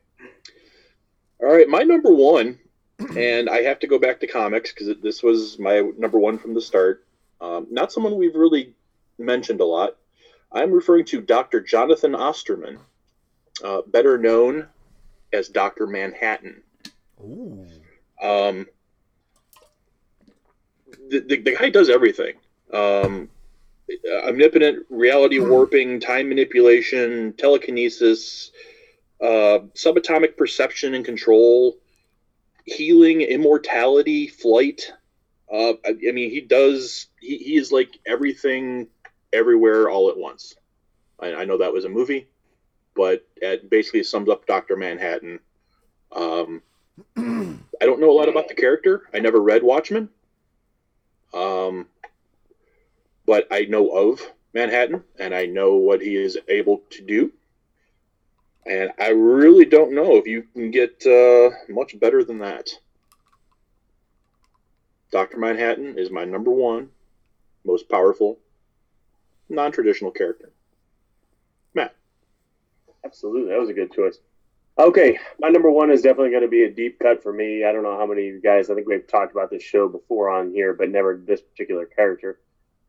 [1.40, 2.58] All right, my number one,
[3.16, 6.54] and I have to go back to comics because this was my number one from
[6.54, 7.04] the start.
[7.40, 8.74] Um, not someone we've really
[9.18, 9.96] mentioned a lot.
[10.50, 11.60] I'm referring to Dr.
[11.60, 12.78] Jonathan Osterman,
[13.62, 14.68] uh, better known
[15.32, 15.86] as Dr.
[15.86, 16.62] Manhattan.
[17.20, 17.66] Ooh.
[18.20, 18.66] Um,
[21.08, 22.34] the, the, the guy does everything.
[22.72, 23.28] Um,
[24.24, 28.50] omnipotent reality warping, time manipulation, telekinesis,
[29.20, 31.76] uh, subatomic perception and control,
[32.64, 34.92] healing, immortality, flight.
[35.50, 37.06] Uh, I, I mean, he does.
[37.20, 38.88] He, he is like everything,
[39.32, 40.56] everywhere, all at once.
[41.20, 42.26] I, I know that was a movie,
[42.96, 45.38] but it basically sums up Doctor Manhattan.
[46.12, 46.62] Um,
[47.16, 49.02] I don't know a lot about the character.
[49.14, 50.08] I never read Watchmen.
[51.34, 51.86] Um,
[53.26, 54.20] but I know of
[54.54, 57.32] Manhattan, and I know what he is able to do.
[58.64, 62.70] And I really don't know if you can get uh, much better than that.
[65.12, 65.38] Dr.
[65.38, 66.90] Manhattan is my number one
[67.66, 68.38] most powerful
[69.48, 70.50] non traditional character.
[73.04, 74.18] Absolutely, that was a good choice.
[74.78, 77.64] Okay, my number one is definitely going to be a deep cut for me.
[77.64, 78.68] I don't know how many of you guys.
[78.68, 82.38] I think we've talked about this show before on here, but never this particular character.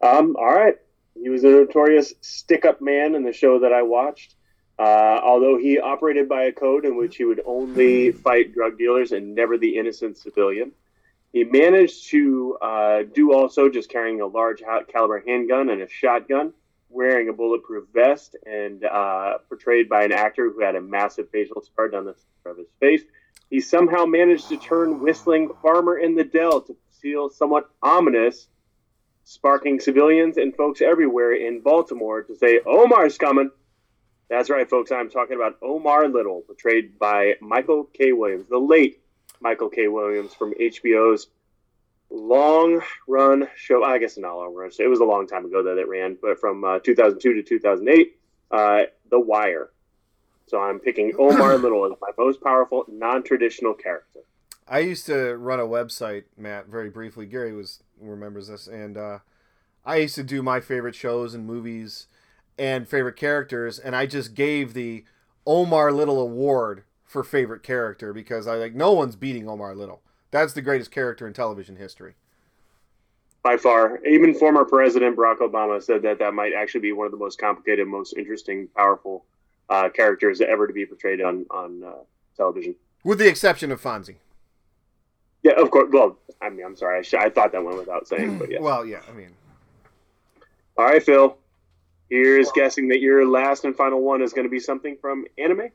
[0.02, 0.76] Um, all right,
[1.16, 4.36] he was a notorious stick-up man in the show that I watched.
[4.80, 9.12] Uh, although he operated by a code in which he would only fight drug dealers
[9.12, 10.72] and never the innocent civilian.
[11.34, 16.54] He managed to uh, do also just carrying a large caliber handgun and a shotgun,
[16.98, 21.62] wearing a bulletproof vest, and uh, portrayed by an actor who had a massive facial
[21.62, 23.04] scar down the center of his face.
[23.52, 28.48] He somehow managed to turn whistling Farmer in the Dell to feel somewhat ominous,
[29.24, 33.52] sparking civilians and folks everywhere in Baltimore to say, Omar's coming.
[34.28, 34.92] That's right, folks.
[34.92, 38.12] I'm talking about Omar Little, portrayed by Michael K.
[38.12, 39.00] Williams, the late
[39.40, 39.88] Michael K.
[39.88, 41.28] Williams from HBO's
[42.10, 43.84] long run show.
[43.84, 44.72] I guess not long run.
[44.78, 48.16] It was a long time ago that it ran, but from uh, 2002 to 2008,
[48.52, 49.70] uh, The Wire.
[50.48, 54.22] So I'm picking Omar Little as my most powerful non-traditional character.
[54.68, 57.26] I used to run a website, Matt, very briefly.
[57.26, 59.20] Gary was remembers this, and uh,
[59.86, 62.08] I used to do my favorite shows and movies
[62.60, 65.06] and favorite characters, and I just gave the
[65.46, 70.02] Omar Little Award for favorite character because I like no one's beating Omar Little.
[70.32, 72.16] That's the greatest character in television history.
[73.44, 77.12] By far, even former President Barack Obama said that that might actually be one of
[77.12, 79.24] the most complicated, most interesting, powerful
[79.70, 81.94] uh, characters ever to be portrayed on on uh,
[82.36, 82.76] television.
[83.04, 84.16] With the exception of Fonzie.
[85.44, 85.90] Yeah, of course.
[85.92, 87.00] Well, I mean, I'm sorry.
[87.00, 88.60] I, sh- I thought that went without saying, but yeah.
[88.60, 89.00] well, yeah.
[89.10, 89.30] I mean.
[90.78, 91.38] All right, Phil.
[92.10, 95.70] Here's guessing that your last and final one is going to be something from anime.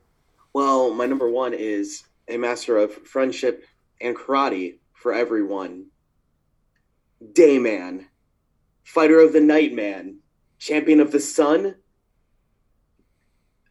[0.52, 3.64] Well, my number one is a master of friendship
[4.02, 5.86] and karate for everyone.
[7.32, 8.06] Dayman,
[8.84, 10.18] fighter of the night man,
[10.58, 11.76] champion of the sun.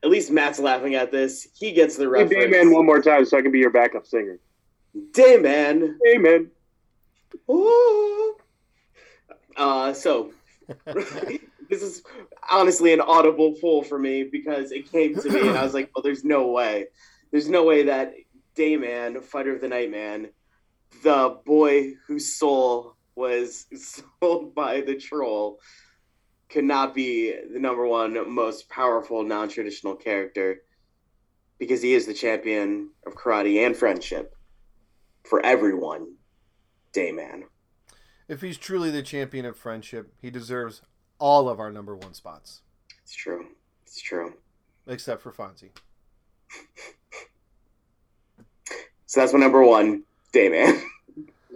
[0.03, 1.47] At least Matt's laughing at this.
[1.53, 2.33] He gets the reference.
[2.33, 4.39] Hey, Dayman one more time so I can be your backup singer.
[5.11, 5.97] Dayman.
[6.05, 6.47] Dayman.
[7.49, 8.35] Ooh.
[9.55, 10.33] Uh, so
[10.85, 12.03] this is
[12.49, 15.91] honestly an audible pull for me because it came to me and I was like,
[15.95, 16.87] well, there's no way.
[17.31, 18.13] There's no way that
[18.55, 20.29] Dayman, Fighter of the Night Man,
[21.03, 23.65] the boy whose soul was
[24.19, 25.59] sold by the troll,
[26.49, 30.61] could not be the number one most powerful non traditional character
[31.59, 34.35] because he is the champion of karate and friendship
[35.23, 36.15] for everyone.
[36.93, 37.43] Dayman.
[38.27, 40.81] If he's truly the champion of friendship, he deserves
[41.19, 42.61] all of our number one spots.
[43.03, 43.45] It's true.
[43.83, 44.33] It's true.
[44.87, 45.71] Except for Fonzie.
[49.11, 50.81] so that's my number one, Dayman.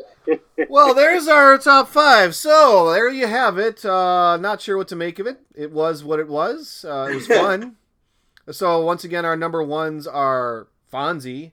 [0.70, 2.36] well, there's our top five.
[2.36, 3.86] So there you have it.
[3.86, 5.40] Uh, not sure what to make of it.
[5.56, 6.84] It was what it was.
[6.88, 7.78] Uh, it was fun.
[8.52, 11.52] so once again, our number ones are Fonzie,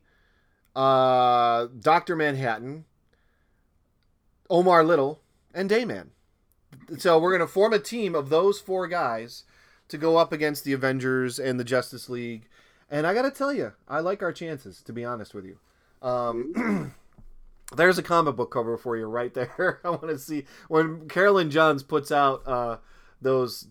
[0.75, 2.85] uh, Doctor Manhattan,
[4.51, 5.21] Omar Little,
[5.55, 6.09] and Dayman
[6.99, 9.45] so we're gonna form a team of those four guys
[9.89, 12.49] to go up against the Avengers and the Justice League.
[12.91, 14.83] And I gotta tell you, I like our chances.
[14.83, 15.59] To be honest with you,
[16.03, 16.95] um,
[17.77, 19.81] there's a comic book cover for you right there.
[19.85, 22.79] I want to see when Carolyn Johns puts out uh,
[23.21, 23.67] those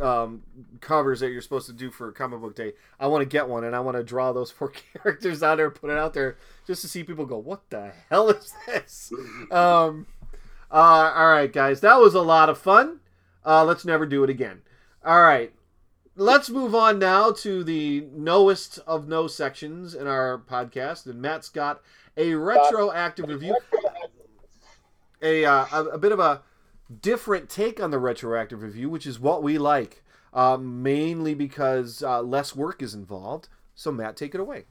[0.00, 0.42] um,
[0.80, 2.72] covers that you're supposed to do for comic book day.
[2.98, 5.70] I want to get one and I want to draw those four characters out there,
[5.70, 9.12] put it out there, just to see people go, "What the hell is this?"
[9.50, 10.06] Um,
[10.70, 13.00] uh, all right, guys, that was a lot of fun.
[13.44, 14.62] Uh, let's never do it again.
[15.04, 15.52] All right,
[16.16, 21.48] let's move on now to the knowest of no sections in our podcast, and Matt's
[21.48, 21.80] got
[22.16, 23.56] a retroactive review,
[25.22, 26.42] a uh, a, a, bit of a
[27.00, 30.02] different take on the retroactive review, which is what we like,
[30.34, 33.48] uh, mainly because uh, less work is involved.
[33.74, 34.64] So, Matt, take it away.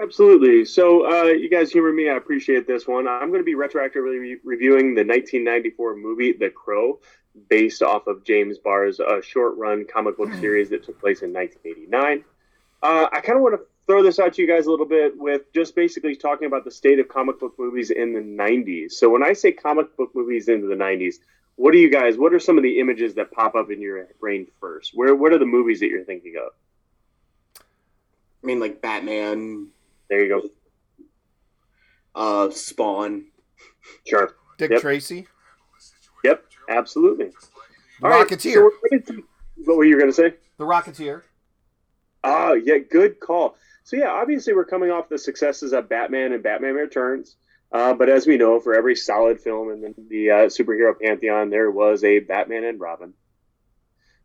[0.00, 0.64] Absolutely.
[0.64, 2.08] So, uh, you guys humor me.
[2.08, 3.06] I appreciate this one.
[3.06, 7.00] I'm going to be retroactively re- reviewing the 1994 movie The Crow,
[7.48, 11.32] based off of James O'Barr's uh, short run comic book series that took place in
[11.32, 12.24] 1989.
[12.82, 15.16] Uh, I kind of want to throw this out to you guys a little bit
[15.16, 18.92] with just basically talking about the state of comic book movies in the 90s.
[18.92, 21.16] So, when I say comic book movies into the 90s,
[21.56, 24.06] what do you guys, what are some of the images that pop up in your
[24.18, 24.92] brain first?
[24.94, 26.52] Where, what are the movies that you're thinking of?
[28.42, 29.68] I mean, like Batman,
[30.08, 30.48] there you go.
[32.14, 33.26] Uh, Spawn.
[34.06, 34.34] Sure.
[34.56, 34.80] Dick yep.
[34.80, 35.26] Tracy.
[36.24, 37.32] Yep, absolutely.
[38.00, 38.70] The All right, Rocketeer.
[39.06, 39.14] so
[39.64, 40.34] what were you going to say?
[40.56, 41.22] the Rocketeer.
[42.22, 43.56] Oh, yeah, good call.
[43.84, 47.36] So, yeah, obviously, we're coming off the successes of Batman and Batman Returns.
[47.72, 51.50] Uh, but as we know, for every solid film in the, the uh, superhero pantheon,
[51.50, 53.14] there was a Batman and Robin.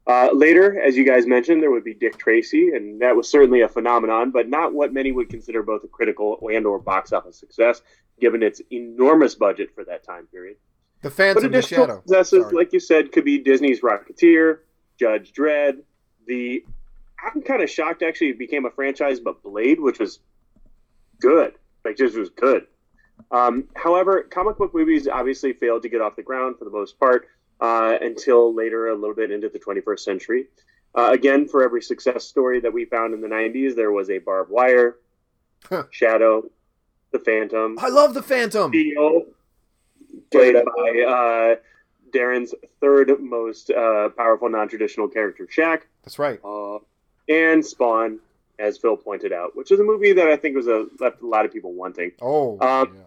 [0.08, 3.62] Uh, later, as you guys mentioned, there would be Dick Tracy, and that was certainly
[3.62, 7.82] a phenomenon, but not what many would consider both a critical and/or box office success,
[8.20, 10.58] given its enormous budget for that time period.
[11.06, 12.00] The But Phantom, the additional Shadow.
[12.02, 12.56] successes, Sorry.
[12.56, 14.60] like you said, could be Disney's Rocketeer,
[15.00, 15.84] Judge Dredd,
[16.26, 16.66] the.
[17.24, 20.18] I'm kind of shocked actually it became a franchise, but Blade, which was
[21.22, 21.54] good,
[21.84, 22.66] like just was good.
[23.32, 27.00] Um, however, comic book movies obviously failed to get off the ground for the most
[27.00, 27.28] part
[27.62, 30.48] uh, until later, a little bit into the 21st century.
[30.96, 34.18] Uh, again, for every success story that we found in the 90s, there was a
[34.18, 34.98] Barb Wire,
[35.70, 35.84] Huh.
[35.92, 36.50] Shadow,
[37.12, 38.72] the Phantom, I love the Phantom.
[38.72, 39.22] Steel,
[40.32, 41.56] played by uh,
[42.12, 46.40] Darren's third most uh, powerful non-traditional character, Shaq, That's right.
[46.44, 46.80] uh,
[47.28, 48.20] and Spawn,
[48.60, 51.28] as Phil pointed out, which is a movie that I think was a left a
[51.28, 52.12] lot of people wanting.
[52.22, 53.02] Oh, Um, yeah.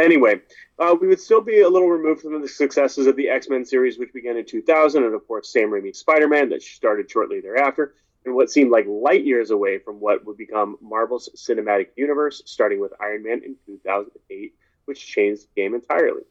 [0.00, 0.40] Anyway,
[0.80, 3.64] uh, we would still be a little removed from the successes of the X Men
[3.64, 7.40] series, which began in 2000, and of course Sam Raimi's Spider Man that started shortly
[7.40, 7.94] thereafter,
[8.24, 12.80] and what seemed like light years away from what would become Marvel's cinematic universe, starting
[12.80, 14.52] with Iron Man in 2008,
[14.86, 16.22] which changed the game entirely.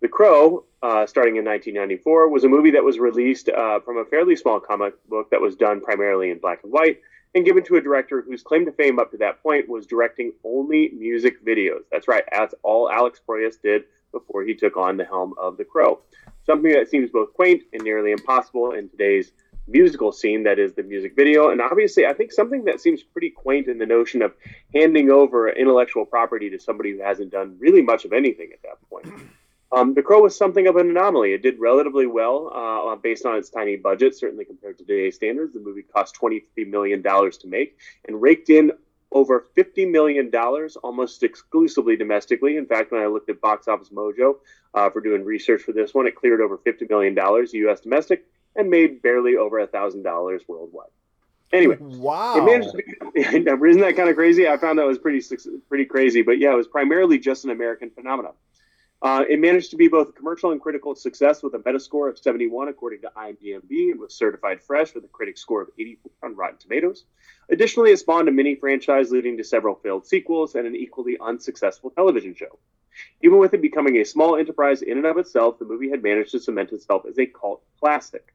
[0.00, 4.04] The Crow, uh, starting in 1994, was a movie that was released uh, from a
[4.04, 7.00] fairly small comic book that was done primarily in black and white
[7.34, 10.32] and given to a director whose claim to fame up to that point was directing
[10.44, 11.82] only music videos.
[11.90, 15.64] That's right, that's all Alex Proyas did before he took on the helm of The
[15.64, 16.00] Crow.
[16.44, 19.32] Something that seems both quaint and nearly impossible in today's
[19.66, 21.50] musical scene that is the music video.
[21.50, 24.34] And obviously, I think something that seems pretty quaint in the notion of
[24.74, 28.78] handing over intellectual property to somebody who hasn't done really much of anything at that
[28.88, 29.06] point.
[29.74, 31.32] Um, the Crow was something of an anomaly.
[31.32, 35.54] It did relatively well uh, based on its tiny budget, certainly compared to today's standards.
[35.54, 38.72] The movie cost $23 million to make and raked in
[39.12, 40.30] over $50 million
[40.82, 42.58] almost exclusively domestically.
[42.58, 44.34] In fact, when I looked at Box Office Mojo
[44.74, 48.26] uh, for doing research for this one, it cleared over $50 million US domestic
[48.56, 50.88] and made barely over a $1,000 worldwide.
[51.52, 52.36] Anyway, wow.
[52.36, 54.48] it managed to be, isn't that kind of crazy?
[54.48, 55.22] I found that was pretty
[55.68, 58.32] pretty crazy, but yeah, it was primarily just an American phenomenon.
[59.02, 62.16] Uh, it managed to be both a commercial and critical success with a Metascore of
[62.16, 66.36] 71 according to IMDb and was certified fresh with a critic score of 84 on
[66.36, 67.04] Rotten Tomatoes.
[67.50, 71.90] Additionally, it spawned a mini franchise leading to several failed sequels and an equally unsuccessful
[71.90, 72.60] television show.
[73.22, 76.30] Even with it becoming a small enterprise in and of itself, the movie had managed
[76.30, 78.32] to cement itself as a cult classic.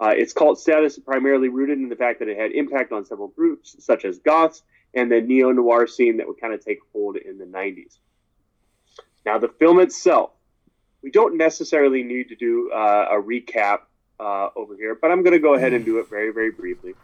[0.00, 3.28] Uh, its cult status primarily rooted in the fact that it had impact on several
[3.28, 4.62] groups, such as goths
[4.94, 7.98] and the neo noir scene that would kind of take hold in the 90s.
[9.26, 10.30] Now, the film itself,
[11.02, 13.80] we don't necessarily need to do uh, a recap
[14.20, 16.94] uh, over here, but I'm going to go ahead and do it very, very briefly.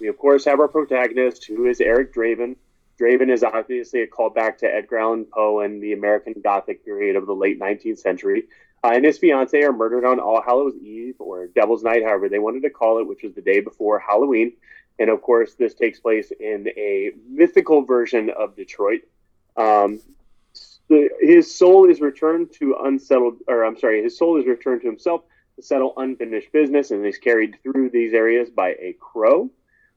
[0.00, 2.56] We, of course, have our protagonist, who is Eric Draven.
[3.00, 7.26] Draven is obviously a callback to Edgar Allan Poe and the American Gothic period of
[7.26, 8.48] the late 19th century.
[8.84, 12.38] Uh, and his fiance are murdered on All Hallows Eve, or Devil's Night, however they
[12.38, 14.52] wanted to call it, which was the day before Halloween.
[14.98, 19.02] And of course, this takes place in a mythical version of Detroit.
[19.56, 20.00] Um,
[20.88, 24.86] the, his soul is returned to unsettled, or I'm sorry, his soul is returned to
[24.86, 25.22] himself
[25.56, 29.50] to settle unfinished business, and is carried through these areas by a crow.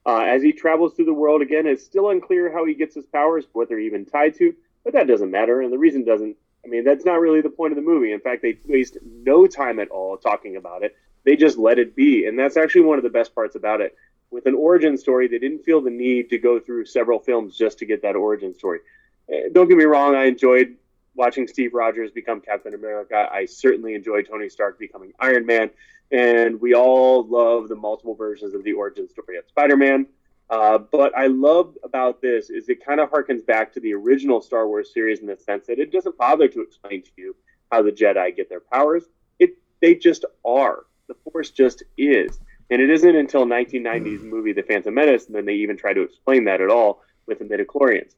[0.04, 3.06] Uh, as he travels through the world again, it's still unclear how he gets his
[3.06, 4.54] powers, what they're even tied to,
[4.84, 6.36] but that doesn't matter, and the reason doesn't.
[6.64, 8.12] I mean, that's not really the point of the movie.
[8.12, 10.96] In fact, they waste no time at all talking about it.
[11.24, 13.96] They just let it be, and that's actually one of the best parts about it.
[14.30, 17.78] With an origin story, they didn't feel the need to go through several films just
[17.78, 18.80] to get that origin story.
[19.28, 20.76] Eh, Don't get me wrong, I enjoyed
[21.14, 23.28] watching Steve Rogers become Captain America.
[23.30, 25.70] I certainly enjoyed Tony Stark becoming Iron Man,
[26.10, 30.06] and we all love the multiple versions of the origin story of Spider-Man.
[30.52, 34.42] Uh, but I love about this is it kind of harkens back to the original
[34.42, 37.34] Star Wars series in the sense that it doesn't bother to explain to you
[37.70, 39.04] how the Jedi get their powers.
[39.38, 40.84] It they just are.
[41.08, 42.38] The Force just is,
[42.70, 46.02] and it isn't until 1990's movie The Phantom Menace and then they even try to
[46.02, 48.12] explain that at all with the midichlorians.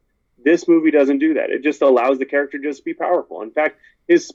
[0.44, 1.50] This movie doesn't do that.
[1.50, 3.42] It just allows the character just to be powerful.
[3.42, 3.78] In fact,
[4.08, 4.32] his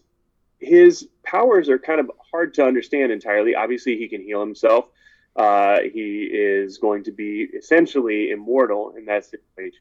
[0.58, 3.56] his powers are kind of hard to understand entirely.
[3.56, 4.88] Obviously, he can heal himself.
[5.40, 9.80] Uh, he is going to be essentially immortal in that situation,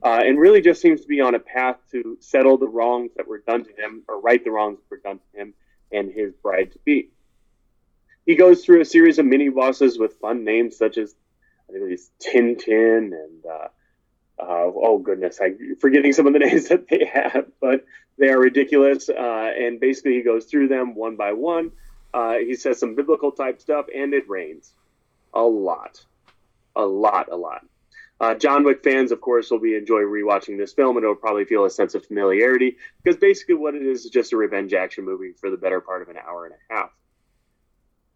[0.00, 3.26] uh, and really just seems to be on a path to settle the wrongs that
[3.26, 5.54] were done to him, or right the wrongs that were done to him
[5.90, 7.08] and his bride to be.
[8.26, 11.12] He goes through a series of mini bosses with fun names such as
[11.68, 13.68] I think it's Tintin and uh,
[14.38, 17.84] uh, oh goodness, I'm forgetting some of the names that they have, but
[18.18, 19.08] they are ridiculous.
[19.08, 21.72] Uh, and basically, he goes through them one by one.
[22.14, 24.74] Uh, he says some biblical type stuff, and it rains
[25.34, 26.04] a lot,
[26.76, 27.64] a lot, a lot.
[28.20, 31.44] Uh, John Wick fans, of course, will be enjoy rewatching this film, and it'll probably
[31.44, 35.04] feel a sense of familiarity because basically what it is is just a revenge action
[35.04, 36.90] movie for the better part of an hour and a half.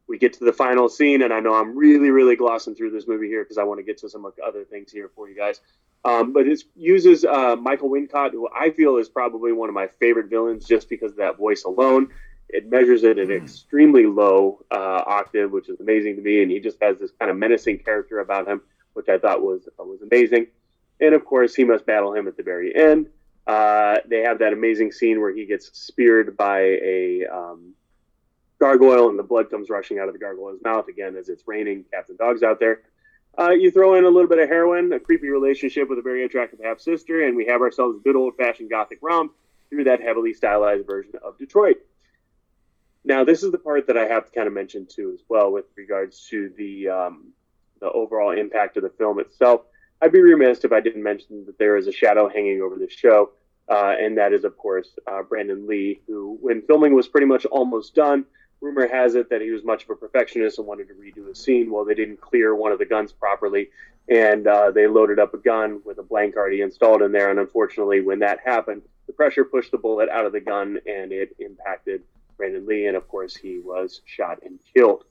[0.07, 3.09] We get to the final scene, and I know I'm really, really glossing through this
[3.09, 5.61] movie here because I want to get to some other things here for you guys.
[6.05, 9.89] Um, but it uses uh, Michael Wincott, who I feel is probably one of my
[9.99, 12.11] favorite villains just because of that voice alone.
[12.49, 16.51] It measures it at an extremely low uh, octave, which is amazing to me, and
[16.51, 18.61] he just has this kind of menacing character about him
[18.97, 20.47] which I thought was was amazing.
[21.01, 23.09] And of course, he must battle him at the very end.
[23.47, 27.75] Uh, they have that amazing scene where he gets speared by a um,
[28.59, 31.85] gargoyle, and the blood comes rushing out of the gargoyle's mouth again as it's raining
[31.93, 32.81] cats and dogs out there.
[33.39, 36.25] Uh, you throw in a little bit of heroin, a creepy relationship with a very
[36.25, 39.33] attractive half sister, and we have ourselves a good old fashioned gothic romp
[39.69, 41.77] through that heavily stylized version of Detroit.
[43.07, 45.53] Now, this is the part that I have to kind of mention too, as well,
[45.53, 47.29] with regards to the um,
[47.81, 49.63] the overall impact of the film itself.
[50.03, 52.91] I'd be remiss if I didn't mention that there is a shadow hanging over the
[52.91, 53.31] show,
[53.69, 57.47] uh, and that is, of course, uh, Brandon Lee, who, when filming was pretty much
[57.47, 58.27] almost done,
[58.61, 61.35] rumor has it that he was much of a perfectionist and wanted to redo a
[61.35, 61.71] scene.
[61.71, 63.71] Well, they didn't clear one of the guns properly,
[64.09, 67.31] and uh, they loaded up a gun with a blank already installed in there.
[67.31, 71.13] And unfortunately, when that happened, the pressure pushed the bullet out of the gun, and
[71.13, 72.03] it impacted
[72.37, 75.05] Brandon Lee, and of course, he was shot and killed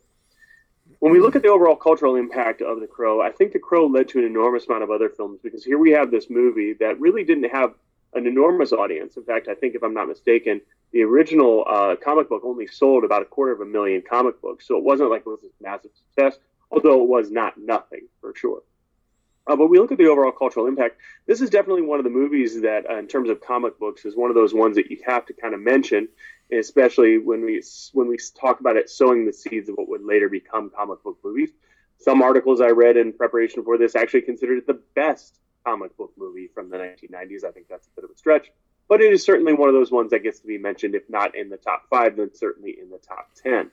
[0.99, 3.87] when we look at the overall cultural impact of The Crow, I think The Crow
[3.87, 6.99] led to an enormous amount of other films because here we have this movie that
[6.99, 7.73] really didn't have
[8.13, 9.17] an enormous audience.
[9.17, 10.61] In fact, I think if I'm not mistaken,
[10.91, 14.67] the original uh, comic book only sold about a quarter of a million comic books,
[14.67, 16.39] so it wasn't like it was a massive success,
[16.71, 18.61] although it was not nothing for sure.
[19.47, 20.97] Uh, but we look at the overall cultural impact.
[21.27, 24.15] This is definitely one of the movies that, uh, in terms of comic books, is
[24.15, 26.07] one of those ones that you have to kind of mention
[26.51, 27.61] especially when we
[27.93, 31.17] when we talk about it sowing the seeds of what would later become comic book
[31.23, 31.51] movies.
[31.97, 36.11] Some articles I read in preparation for this actually considered it the best comic book
[36.17, 37.43] movie from the 1990s.
[37.43, 38.51] I think that's a bit of a stretch,
[38.87, 41.35] but it is certainly one of those ones that gets to be mentioned, if not
[41.35, 43.71] in the top five, then certainly in the top ten.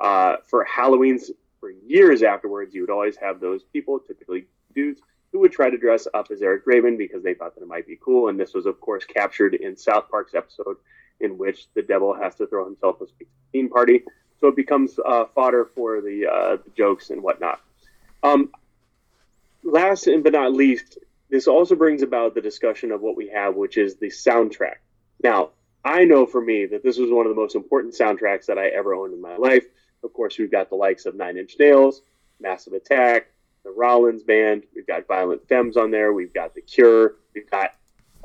[0.00, 1.30] Uh, for Halloween's,
[1.60, 5.00] for years afterwards, you would always have those people, typically dudes,
[5.32, 7.86] who would try to dress up as Eric Draven because they thought that it might
[7.86, 8.28] be cool.
[8.28, 10.76] And this was, of course, captured in South Park's episode
[11.20, 14.02] in which the devil has to throw himself a 16 party.
[14.40, 17.60] So it becomes uh, fodder for the, uh, the, jokes and whatnot.
[18.22, 18.52] Um,
[19.62, 20.98] last but not least,
[21.28, 24.76] this also brings about the discussion of what we have, which is the soundtrack.
[25.22, 25.50] Now,
[25.84, 28.68] I know for me that this was one of the most important soundtracks that I
[28.68, 29.64] ever owned in my life.
[30.04, 32.02] Of course, we've got the likes of Nine Inch Nails,
[32.40, 33.28] Massive Attack,
[33.64, 37.74] the Rollins Band, we've got Violent Femmes on there, we've got The Cure, we've got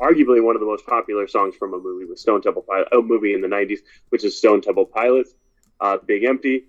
[0.04, 3.01] arguably one of the most popular songs from a movie with Stone Temple Pilots, a
[3.01, 3.80] movie in the 90s,
[4.10, 5.34] which is Stone Temple Pilots,
[5.80, 6.66] uh, Big Empty.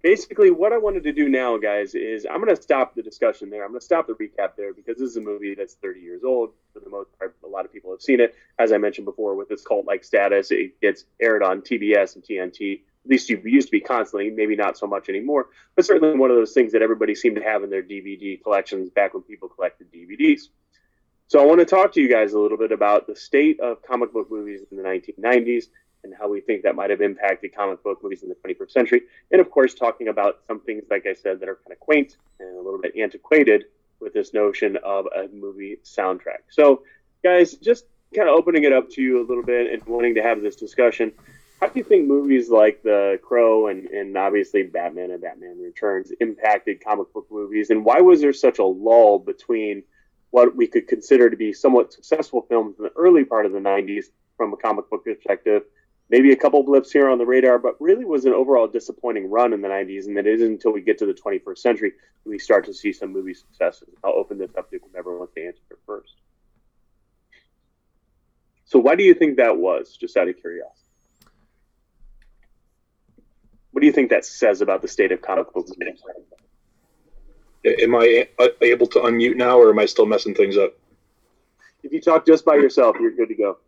[0.00, 3.50] Basically, what I wanted to do now, guys, is I'm going to stop the discussion
[3.50, 3.64] there.
[3.64, 6.22] I'm going to stop the recap there because this is a movie that's 30 years
[6.22, 6.50] old.
[6.72, 8.36] For the most part, a lot of people have seen it.
[8.60, 12.22] As I mentioned before, with its cult like status, it gets aired on TBS and
[12.22, 12.82] TNT.
[13.04, 16.30] At least you used to be constantly, maybe not so much anymore, but certainly one
[16.30, 19.48] of those things that everybody seemed to have in their DVD collections back when people
[19.48, 20.42] collected DVDs.
[21.28, 23.82] So I want to talk to you guys a little bit about the state of
[23.82, 25.64] comic book movies in the 1990s
[26.02, 29.02] and how we think that might have impacted comic book movies in the 21st century.
[29.30, 32.16] And of course, talking about some things, like I said, that are kind of quaint
[32.40, 33.64] and a little bit antiquated
[34.00, 36.48] with this notion of a movie soundtrack.
[36.48, 36.84] So,
[37.22, 40.22] guys, just kind of opening it up to you a little bit and wanting to
[40.22, 41.12] have this discussion.
[41.60, 46.10] How do you think movies like The Crow and, and obviously Batman and Batman Returns
[46.20, 47.68] impacted comic book movies?
[47.68, 49.82] And why was there such a lull between
[50.30, 53.58] what we could consider to be somewhat successful films in the early part of the
[53.58, 54.06] 90s
[54.36, 55.62] from a comic book perspective.
[56.10, 59.52] Maybe a couple blips here on the radar, but really was an overall disappointing run
[59.52, 60.06] in the 90s.
[60.06, 61.92] And it isn't until we get to the 21st century
[62.24, 63.88] we start to see some movie successes.
[64.04, 66.14] I'll open this up to whoever wants to answer first.
[68.66, 70.74] So, why do you think that was, just out of curiosity?
[73.70, 76.02] What do you think that says about the state of comic book movies?
[77.64, 78.28] Am I
[78.62, 80.74] able to unmute now, or am I still messing things up?
[81.82, 83.58] If you talk just by yourself, you're good to go.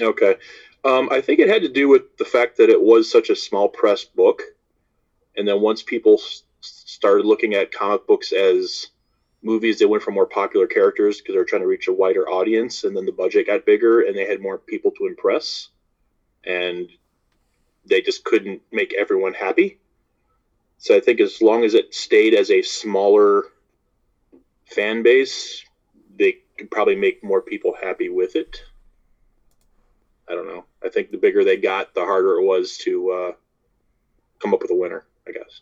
[0.00, 0.36] Okay.
[0.84, 3.36] Um, I think it had to do with the fact that it was such a
[3.36, 4.42] small press book,
[5.36, 8.88] and then once people s- started looking at comic books as
[9.42, 12.28] movies, they went for more popular characters because they were trying to reach a wider
[12.28, 15.68] audience, and then the budget got bigger, and they had more people to impress,
[16.44, 16.88] and
[17.84, 19.78] they just couldn't make everyone happy.
[20.80, 23.44] So I think as long as it stayed as a smaller
[24.64, 25.62] fan base,
[26.18, 28.62] they could probably make more people happy with it.
[30.26, 30.64] I don't know.
[30.82, 33.32] I think the bigger they got, the harder it was to uh,
[34.38, 35.60] come up with a winner, I guess.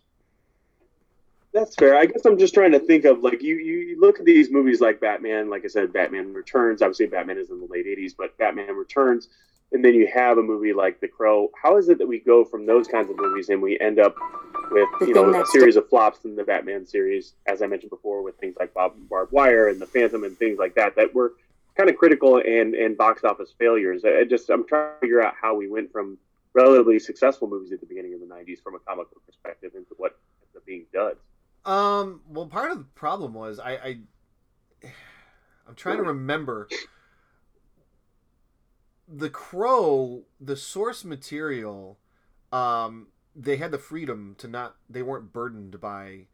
[1.52, 1.96] That's fair.
[1.96, 4.52] I guess I'm just trying to think of like you, you you look at these
[4.52, 6.80] movies like Batman, like I said, Batman Returns.
[6.80, 9.28] Obviously, Batman is in the late '80s, but Batman Returns,
[9.72, 11.50] and then you have a movie like The Crow.
[11.62, 14.14] How is it that we go from those kinds of movies and we end up
[14.70, 17.66] with The you know a that's- series of flops in the Batman series, as I
[17.66, 20.96] mentioned before, with things like Bob Barb Wire and The Phantom and things like that
[20.96, 21.34] that were
[21.76, 24.04] kind of critical and and box office failures.
[24.04, 26.18] I I just I'm trying to figure out how we went from
[26.54, 29.94] relatively successful movies at the beginning of the '90s from a comic book perspective into
[29.96, 31.20] what ends up being duds.
[31.64, 32.20] Um.
[32.28, 33.98] Well, part of the problem was I, I
[35.68, 36.68] I'm trying to remember
[39.08, 41.98] the Crow, the source material.
[42.52, 44.76] Um, they had the freedom to not.
[44.88, 46.26] They weren't burdened by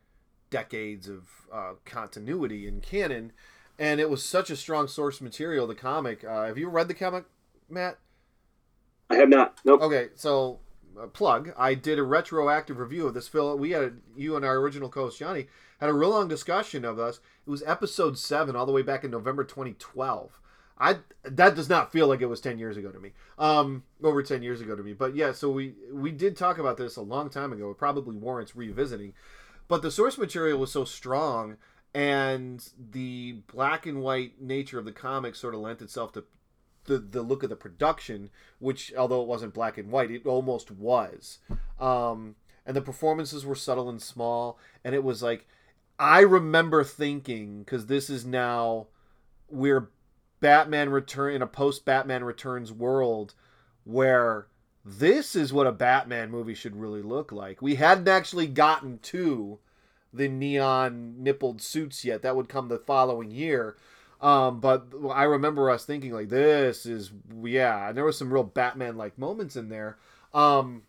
[0.51, 3.33] decades of uh, continuity in canon,
[3.79, 5.66] and it was such a strong source material.
[5.66, 6.25] The comic.
[6.25, 7.25] Uh, have you read the comic,
[7.68, 7.99] Matt?
[9.11, 9.59] I have not.
[9.64, 9.83] Nope.
[9.83, 10.61] Okay, so
[11.01, 11.53] uh, plug.
[11.57, 13.61] I did a retroactive review of this film.
[13.61, 15.47] We had you and our original co-host Johnny
[15.81, 17.20] had a real long discussion of us.
[17.47, 20.41] It was episode seven, all the way back in November 2012.
[20.79, 23.12] I that does not feel like it was 10 years ago to me.
[23.39, 24.93] Um, over 10 years ago to me.
[24.93, 27.70] But yeah, so we we did talk about this a long time ago.
[27.70, 29.14] It probably warrants revisiting.
[29.68, 31.57] But the source material was so strong,
[31.95, 36.25] and the black and white nature of the comic sort of lent itself to
[36.85, 40.70] the the look of the production, which although it wasn't black and white, it almost
[40.70, 41.39] was.
[41.81, 42.35] Um,
[42.66, 45.47] and the performances were subtle and small, and it was like
[45.99, 48.89] I remember thinking because this is now
[49.49, 49.91] we're
[50.45, 53.32] Batman return in a post Batman Returns world
[53.84, 54.47] where
[54.84, 57.62] this is what a Batman movie should really look like.
[57.62, 59.59] We hadn't actually gotten to
[60.12, 62.20] the neon nippled suits yet.
[62.20, 63.78] That would come the following year.
[64.20, 67.11] Um, but I remember us thinking like this is
[67.42, 69.97] yeah, and there was some real Batman like moments in there.
[70.34, 70.82] Um,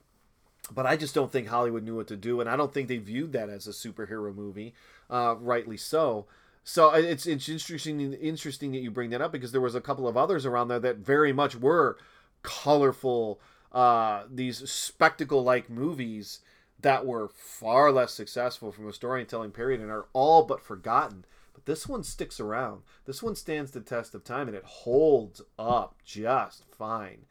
[0.69, 2.97] but I just don't think Hollywood knew what to do, and I don't think they
[2.97, 4.73] viewed that as a superhero movie,
[5.09, 6.25] uh, rightly so.
[6.67, 10.07] So it's it's interesting interesting that you bring that up because there was a couple
[10.07, 11.95] of others around there that very much were
[12.41, 13.39] colorful,
[13.71, 16.39] uh, these spectacle like movies
[16.81, 21.23] that were far less successful from a storytelling period and are all but forgotten.
[21.53, 22.81] But this one sticks around.
[23.05, 27.25] This one stands the test of time and it holds up just fine.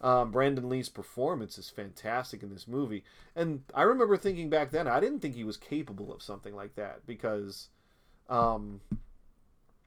[0.00, 3.04] Um, Brandon Lee's performance is fantastic in this movie,
[3.36, 6.76] and I remember thinking back then I didn't think he was capable of something like
[6.76, 7.68] that because
[8.30, 8.80] um,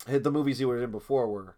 [0.05, 1.55] the movies he was in before were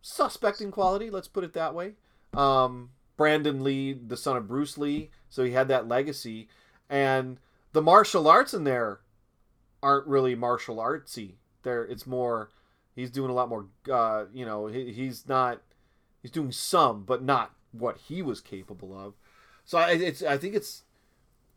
[0.00, 1.10] suspect in quality.
[1.10, 1.94] Let's put it that way.
[2.32, 6.48] Um, Brandon Lee, the son of Bruce Lee, so he had that legacy,
[6.88, 7.38] and
[7.72, 9.00] the martial arts in there
[9.82, 11.34] aren't really martial artsy.
[11.62, 12.50] There, it's more.
[12.94, 13.66] He's doing a lot more.
[13.90, 15.60] Uh, you know, he, he's not.
[16.22, 19.14] He's doing some, but not what he was capable of.
[19.64, 20.22] So I, it's.
[20.22, 20.82] I think it's.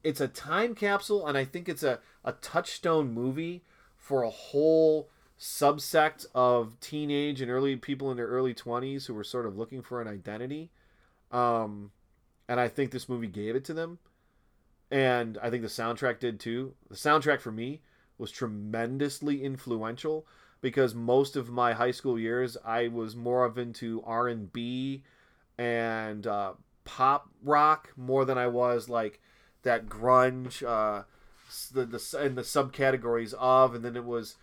[0.03, 3.63] It's a time capsule, and I think it's a a touchstone movie
[4.07, 9.23] for a whole subsect of teenage and early people in their early 20s who were
[9.23, 10.71] sort of looking for an identity.
[11.29, 11.91] Um,
[12.47, 13.99] and i think this movie gave it to them.
[14.89, 16.73] And i think the soundtrack did too.
[16.89, 17.81] The soundtrack for me
[18.17, 20.25] was tremendously influential
[20.61, 25.03] because most of my high school years i was more of into r&b
[25.57, 26.53] and uh,
[26.85, 29.19] pop rock more than i was like
[29.63, 31.03] that grunge uh,
[31.73, 34.35] the, the and the subcategories of and then it was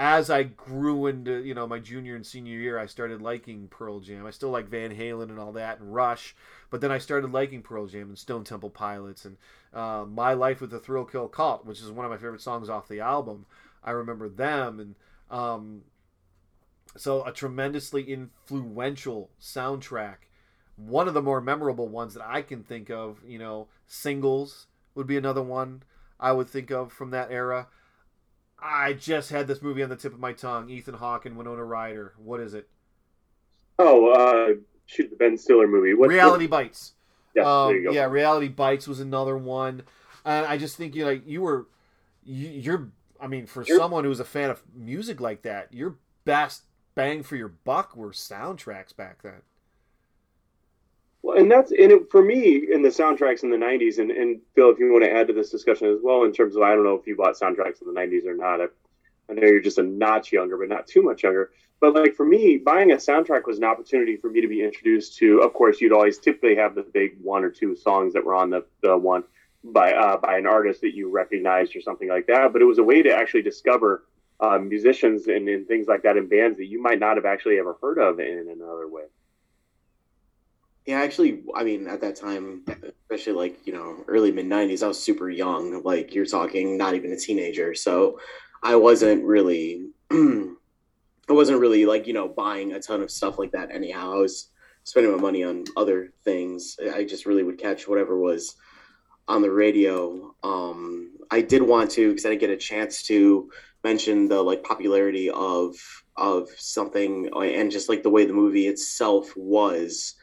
[0.00, 4.00] as I grew into you know my junior and senior year, I started liking Pearl
[4.00, 4.24] Jam.
[4.24, 6.34] I still like Van Halen and all that and Rush,
[6.70, 9.36] but then I started liking Pearl Jam and Stone Temple Pilots and
[9.74, 12.70] uh, My Life with the Thrill Kill Kult, which is one of my favorite songs
[12.70, 13.44] off the album.
[13.84, 14.94] I remember them and
[15.30, 15.82] um,
[16.96, 20.16] so a tremendously influential soundtrack.
[20.76, 25.06] One of the more memorable ones that I can think of, you know, singles would
[25.06, 25.82] be another one
[26.20, 27.66] I would think of from that era.
[28.62, 30.68] I just had this movie on the tip of my tongue.
[30.68, 32.12] Ethan Hawke and Winona Ryder.
[32.18, 32.68] What is it?
[33.78, 34.54] Oh, uh,
[34.86, 35.94] shoot, the Ben Stiller movie.
[35.94, 36.92] What, Reality Bites.
[37.34, 37.92] Yes, Um, there you go.
[37.94, 39.82] yeah, Reality Bites was another one,
[40.24, 41.66] and I just think you like you were,
[42.24, 42.88] you, you're.
[43.20, 46.64] I mean, for You're- someone who's a fan of music like that, your best
[46.94, 49.42] bang for your buck were soundtracks back then.
[51.22, 54.40] Well, and that's and it, for me in the soundtracks in the '90s, and, and
[54.54, 56.74] Phil, if you want to add to this discussion as well, in terms of I
[56.74, 58.60] don't know if you bought soundtracks in the '90s or not.
[58.60, 58.66] I,
[59.28, 61.50] I know you're just a notch younger, but not too much younger.
[61.80, 65.16] But like for me, buying a soundtrack was an opportunity for me to be introduced
[65.18, 65.40] to.
[65.40, 68.50] Of course, you'd always typically have the big one or two songs that were on
[68.50, 69.24] the the one
[69.62, 72.52] by uh, by an artist that you recognized or something like that.
[72.52, 74.04] But it was a way to actually discover
[74.40, 77.58] uh, musicians and, and things like that in bands that you might not have actually
[77.58, 79.04] ever heard of in another way.
[80.90, 82.64] Yeah, actually, I mean, at that time,
[83.08, 85.84] especially like, you know, early mid 90s, I was super young.
[85.84, 87.76] Like, you're talking not even a teenager.
[87.76, 88.18] So
[88.64, 90.48] I wasn't really, I
[91.28, 94.14] wasn't really like, you know, buying a ton of stuff like that anyhow.
[94.14, 94.48] I was
[94.82, 96.76] spending my money on other things.
[96.92, 98.56] I just really would catch whatever was
[99.28, 100.34] on the radio.
[100.42, 103.48] Um, I did want to, because I didn't get a chance to
[103.84, 105.76] mention the like popularity of
[106.16, 110.16] of something and just like the way the movie itself was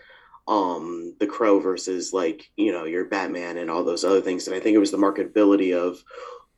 [0.47, 4.47] um the crow versus like you know your batman and all those other things.
[4.47, 6.03] And i think it was the marketability of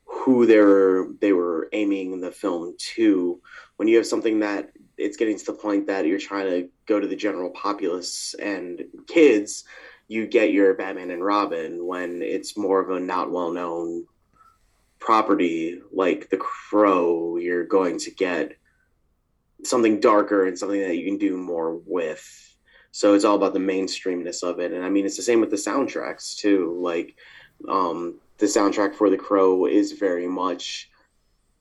[0.04, 3.40] who they were they were aiming the film to.
[3.76, 7.00] When you have something that it's getting to the point that you're trying to go
[7.00, 9.64] to the general populace and kids
[10.08, 14.04] you get your batman and robin when it's more of a not well known
[15.00, 17.36] property like the crow.
[17.36, 18.52] You're going to get
[19.64, 22.49] something darker and something that you can do more with
[22.92, 24.72] so it's all about the mainstreamness of it.
[24.72, 26.78] And I mean, it's the same with the soundtracks too.
[26.80, 27.16] Like,
[27.68, 30.90] um, the soundtrack for The Crow is very much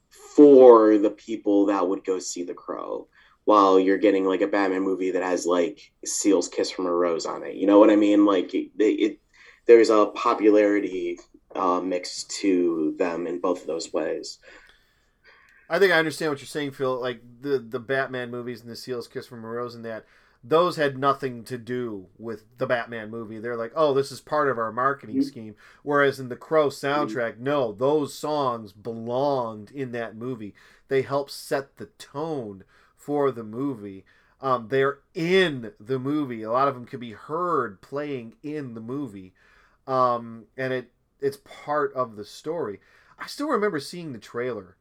[0.09, 3.07] for the people that would go see The Crow,
[3.45, 7.25] while you're getting like a Batman movie that has like Seal's "Kiss from a Rose"
[7.25, 7.55] on it.
[7.55, 8.25] You know what I mean?
[8.25, 9.19] Like, it, it
[9.65, 11.19] there's a popularity
[11.55, 14.39] uh, mix to them in both of those ways.
[15.69, 16.99] I think I understand what you're saying, Phil.
[16.99, 20.05] Like the the Batman movies and the Seal's "Kiss from a Rose" and that
[20.43, 23.39] those had nothing to do with the Batman movie.
[23.39, 25.27] They're like, oh, this is part of our marketing mm-hmm.
[25.27, 25.55] scheme.
[25.83, 27.43] Whereas in the Crow soundtrack, mm-hmm.
[27.43, 30.53] no, those songs belonged in that movie.
[30.87, 32.63] They helped set the tone
[32.95, 34.05] for the movie.
[34.41, 36.43] Um, they're in the movie.
[36.43, 39.33] A lot of them can be heard playing in the movie,
[39.85, 42.79] um, and it it's part of the story.
[43.17, 44.77] I still remember seeing the trailer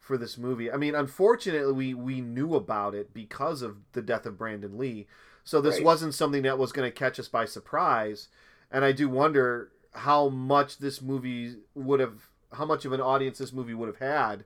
[0.00, 0.72] for this movie.
[0.72, 5.06] I mean, unfortunately, we we knew about it because of the death of Brandon Lee.
[5.44, 5.84] So this right.
[5.84, 8.28] wasn't something that was going to catch us by surprise.
[8.70, 13.38] And I do wonder how much this movie would have, how much of an audience
[13.38, 14.44] this movie would have had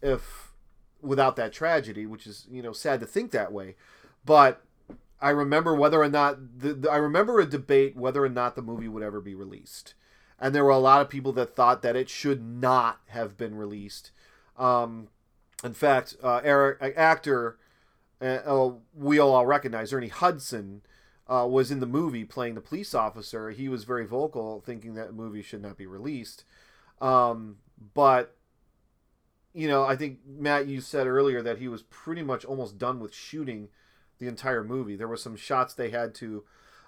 [0.00, 0.52] if
[1.00, 3.76] without that tragedy, which is you know sad to think that way.
[4.24, 4.62] But
[5.20, 8.62] I remember whether or not the, the I remember a debate whether or not the
[8.62, 9.94] movie would ever be released.
[10.40, 13.54] And there were a lot of people that thought that it should not have been
[13.54, 14.10] released
[14.56, 15.08] um,
[15.64, 17.58] in fact, uh, Eric, actor
[18.22, 20.82] uh, uh, we all recognize, Ernie Hudson,
[21.28, 23.50] uh, was in the movie playing the police officer.
[23.50, 26.44] He was very vocal, thinking that movie should not be released.
[27.00, 27.56] Um,
[27.94, 28.36] but
[29.54, 33.00] you know, I think Matt, you said earlier that he was pretty much almost done
[33.00, 33.68] with shooting
[34.18, 34.96] the entire movie.
[34.96, 36.44] There were some shots they had to,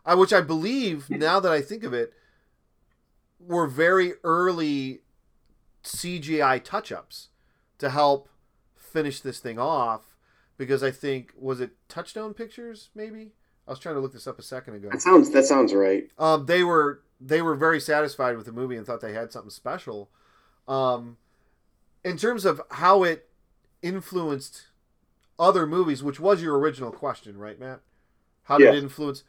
[0.07, 2.15] uh, which I believe, now that I think of it,
[3.39, 5.01] were very early
[5.83, 7.29] CGI touch-ups
[7.85, 8.28] to help
[8.76, 10.16] finish this thing off
[10.57, 13.32] because I think was it Touchstone Pictures maybe
[13.66, 14.89] I was trying to look this up a second ago.
[14.91, 16.11] That sounds that sounds right.
[16.18, 19.51] Um, they were they were very satisfied with the movie and thought they had something
[19.51, 20.11] special.
[20.68, 21.16] Um,
[22.05, 23.28] in terms of how it
[23.82, 24.68] influenced
[25.39, 27.80] other movies, which was your original question, right, Matt?
[28.45, 28.74] How did yes.
[28.74, 29.24] it influence?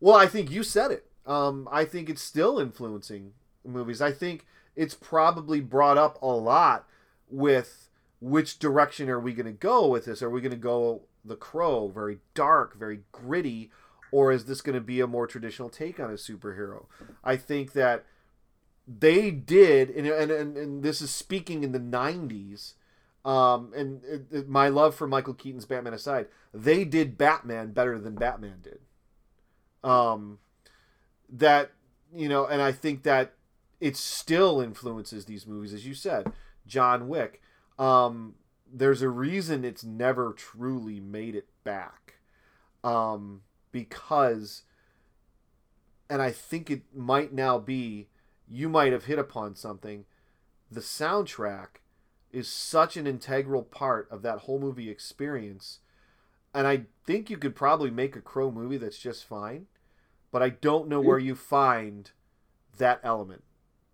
[0.00, 1.06] Well, I think you said it.
[1.26, 3.32] Um, I think it's still influencing
[3.64, 4.02] movies.
[4.02, 6.86] I think it's probably brought up a lot
[7.32, 7.88] with
[8.20, 10.22] which direction are we going to go with this?
[10.22, 13.70] Are we going to go the crow, very dark, very gritty,
[14.12, 16.86] or is this going to be a more traditional take on a superhero?
[17.24, 18.04] I think that
[18.86, 22.74] they did, and and, and, this is speaking in the 90s,
[23.24, 27.98] um, and it, it, my love for Michael Keaton's Batman aside, they did Batman better
[27.98, 28.80] than Batman did.
[29.82, 30.38] Um,
[31.28, 31.72] that,
[32.14, 33.34] you know, and I think that
[33.80, 36.32] it still influences these movies, as you said.
[36.66, 37.40] John Wick.
[37.78, 38.34] Um,
[38.72, 42.14] there's a reason it's never truly made it back.
[42.82, 44.62] Um, because,
[46.08, 48.08] and I think it might now be,
[48.48, 50.04] you might have hit upon something.
[50.70, 51.80] The soundtrack
[52.30, 55.80] is such an integral part of that whole movie experience.
[56.54, 59.66] And I think you could probably make a Crow movie that's just fine,
[60.30, 62.10] but I don't know where you find
[62.78, 63.44] that element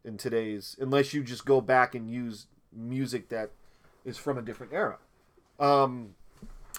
[0.05, 2.47] in today's, unless you just go back and use
[2.79, 3.51] music that
[4.05, 4.99] is from a different era.
[5.59, 6.14] Um,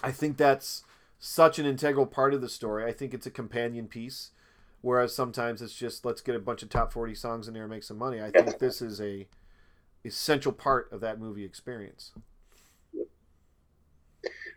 [0.02, 0.84] I think that's
[1.18, 2.84] such an integral part of the story.
[2.84, 4.30] I think it's a companion piece,
[4.80, 7.70] whereas sometimes it's just let's get a bunch of top forty songs in there and
[7.70, 8.20] make some money.
[8.20, 9.26] I think this is a
[10.04, 12.12] essential part of that movie experience.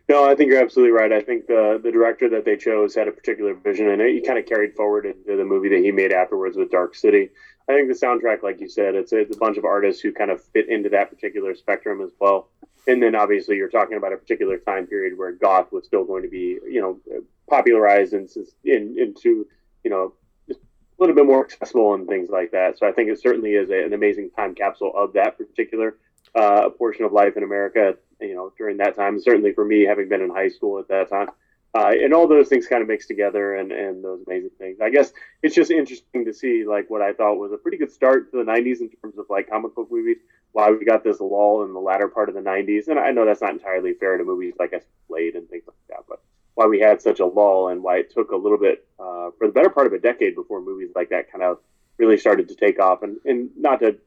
[0.08, 1.12] No, I think you're absolutely right.
[1.12, 4.38] I think the the director that they chose had a particular vision, and it kind
[4.38, 7.30] of carried forward into the movie that he made afterwards with Dark City.
[7.68, 10.30] I think the soundtrack, like you said, it's it's a bunch of artists who kind
[10.30, 12.48] of fit into that particular spectrum as well.
[12.86, 16.22] And then obviously you're talking about a particular time period where goth was still going
[16.22, 17.00] to be, you know,
[17.48, 18.28] popularized and
[18.64, 19.46] in, into
[19.84, 20.14] you know,
[20.48, 22.78] just a little bit more accessible and things like that.
[22.78, 25.96] So I think it certainly is a, an amazing time capsule of that particular
[26.34, 27.96] uh, portion of life in America.
[28.20, 31.10] You know, during that time, certainly for me, having been in high school at that
[31.10, 31.28] time.
[31.76, 34.78] Uh, and all those things kind of mixed together and, and those amazing things.
[34.80, 35.12] I guess
[35.42, 38.36] it's just interesting to see like what I thought was a pretty good start to
[38.36, 40.18] the 90s in terms of like comic book movies.
[40.52, 43.24] Why we got this lull in the latter part of the 90s, and I know
[43.24, 44.72] that's not entirely fair to movies like
[45.08, 46.22] Blade and things like that, but
[46.54, 49.48] why we had such a lull and why it took a little bit uh, for
[49.48, 51.58] the better part of a decade before movies like that kind of
[51.98, 53.02] really started to take off.
[53.02, 53.98] And, and not to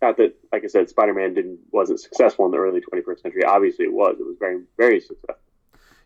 [0.00, 3.42] not that like I said, Spider Man didn't wasn't successful in the early 21st century.
[3.42, 4.16] Obviously, it was.
[4.20, 5.40] It was very very successful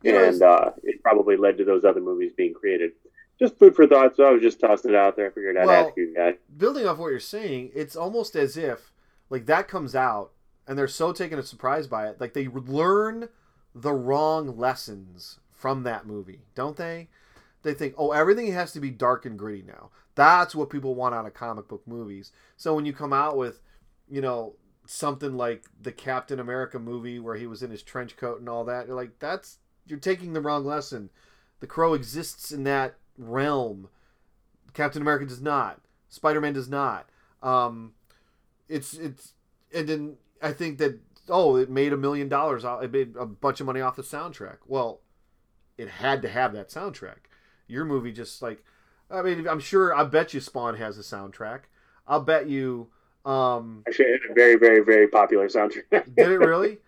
[0.04, 2.92] and uh, it probably led to those other movies being created.
[3.38, 4.16] Just food for thought.
[4.16, 5.26] So I was just tossing it out there.
[5.26, 6.34] I figured I'd well, ask you guys.
[6.56, 8.92] Building off what you're saying, it's almost as if
[9.30, 10.32] like that comes out
[10.66, 13.28] and they're so taken a surprise by it, like they learn
[13.74, 17.08] the wrong lessons from that movie, don't they?
[17.62, 19.90] They think, oh, everything has to be dark and gritty now.
[20.14, 22.32] That's what people want out of comic book movies.
[22.56, 23.60] So when you come out with,
[24.08, 24.54] you know,
[24.86, 28.64] something like the Captain America movie where he was in his trench coat and all
[28.64, 29.58] that, you're like, that's
[29.88, 31.10] you're taking the wrong lesson.
[31.60, 33.88] The Crow exists in that realm.
[34.74, 35.80] Captain America does not.
[36.08, 37.08] Spider Man does not.
[37.42, 37.92] Um,
[38.68, 39.32] it's it's
[39.74, 42.64] and then I think that oh it made a million dollars.
[42.64, 44.58] It made a bunch of money off the soundtrack.
[44.66, 45.00] Well,
[45.76, 47.26] it had to have that soundtrack.
[47.66, 48.64] Your movie just like
[49.10, 51.62] I mean I'm sure I bet you Spawn has a soundtrack.
[52.06, 52.88] I'll bet you.
[53.24, 56.14] Um, Actually, it had a very, very, very popular soundtrack.
[56.14, 56.78] did it really?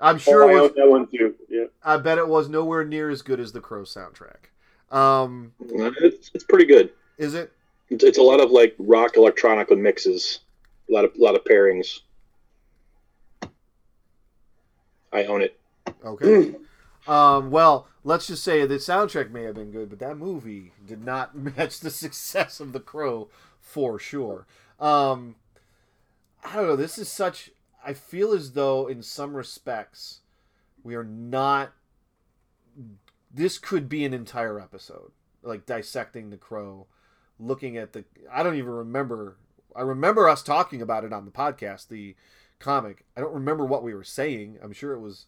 [0.00, 1.34] I'm sure oh, it was, that one too.
[1.48, 1.64] Yeah.
[1.84, 4.50] I bet it was nowhere near as good as the Crow soundtrack.
[4.90, 6.90] Um, it's, it's pretty good.
[7.18, 7.52] Is it?
[7.90, 10.40] It's, it's a lot of like rock electronic mixes,
[10.88, 12.00] a lot of a lot of pairings.
[15.12, 15.58] I own it.
[16.04, 16.54] Okay.
[17.06, 21.04] um, well, let's just say the soundtrack may have been good, but that movie did
[21.04, 23.28] not match the success of The Crow
[23.60, 24.46] for sure.
[24.78, 25.36] Um,
[26.44, 26.76] I don't know.
[26.76, 27.50] This is such
[27.84, 30.20] I feel as though, in some respects,
[30.82, 31.72] we are not.
[33.32, 35.12] This could be an entire episode,
[35.42, 36.86] like dissecting the crow,
[37.38, 38.04] looking at the.
[38.30, 39.36] I don't even remember.
[39.74, 42.16] I remember us talking about it on the podcast, the
[42.58, 43.04] comic.
[43.16, 44.58] I don't remember what we were saying.
[44.62, 45.26] I'm sure it was,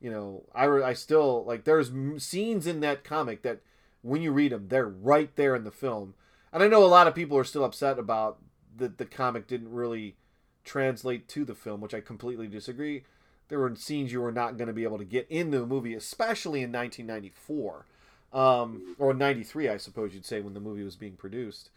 [0.00, 1.64] you know, I, I still like.
[1.64, 3.60] There's scenes in that comic that,
[4.02, 6.14] when you read them, they're right there in the film.
[6.52, 8.38] And I know a lot of people are still upset about
[8.76, 10.16] that the comic didn't really
[10.64, 13.04] translate to the film, which I completely disagree.
[13.48, 15.94] There were scenes you were not going to be able to get in the movie,
[15.94, 17.86] especially in 1994
[18.32, 21.70] um, or 93, I suppose you'd say, when the movie was being produced.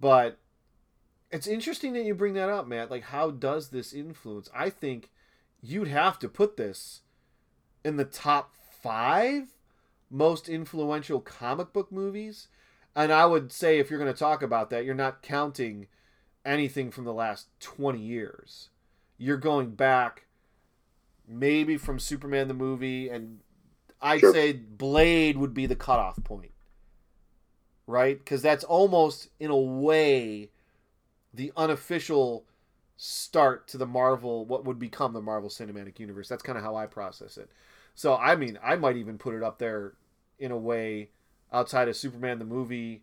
[0.00, 0.38] But
[1.30, 2.90] it's interesting that you bring that up, Matt.
[2.90, 4.48] Like, how does this influence?
[4.54, 5.10] I think
[5.62, 7.02] you'd have to put this
[7.84, 9.56] in the top five
[10.10, 12.48] most influential comic book movies.
[12.94, 15.86] And I would say, if you're going to talk about that, you're not counting
[16.46, 18.70] anything from the last 20 years.
[19.18, 20.26] You're going back
[21.28, 23.40] maybe from Superman the movie, and
[24.00, 24.32] I'd sure.
[24.32, 26.52] say Blade would be the cutoff point.
[27.86, 28.18] Right?
[28.18, 30.50] Because that's almost, in a way,
[31.32, 32.44] the unofficial
[32.96, 36.28] start to the Marvel, what would become the Marvel Cinematic Universe.
[36.28, 37.50] That's kind of how I process it.
[37.94, 39.94] So, I mean, I might even put it up there
[40.38, 41.10] in a way
[41.52, 43.02] outside of Superman the movie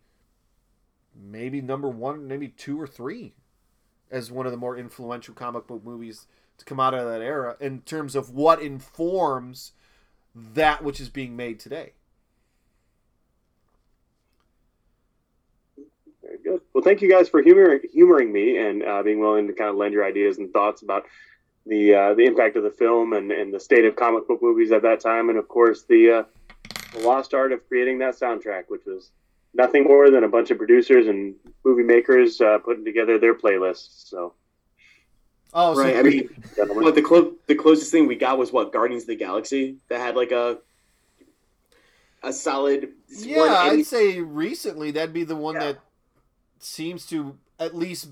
[1.16, 3.34] maybe number one, maybe two or three
[4.12, 7.56] as one of the more influential comic book movies to come out of that era
[7.60, 9.72] in terms of what informs
[10.36, 11.94] that which is being made today.
[16.22, 16.62] Very good.
[16.74, 19.76] Well, thank you guys for humoring, humoring me and uh, being willing to kind of
[19.76, 21.06] lend your ideas and thoughts about
[21.66, 24.72] the uh, the impact of the film and, and the state of comic book movies
[24.72, 26.24] at that time, and of course the, uh,
[26.94, 29.12] the lost art of creating that soundtrack, which was
[29.54, 34.10] nothing more than a bunch of producers and movie makers uh, putting together their playlists.
[34.10, 34.34] So.
[35.54, 35.94] Oh, right.
[35.94, 39.08] So I mean, what the clo- the closest thing we got was what Guardians of
[39.10, 40.58] the Galaxy that had like a
[42.24, 42.90] a solid.
[43.10, 45.66] Yeah, I'd say recently that'd be the one yeah.
[45.66, 45.80] that
[46.58, 48.10] seems to at least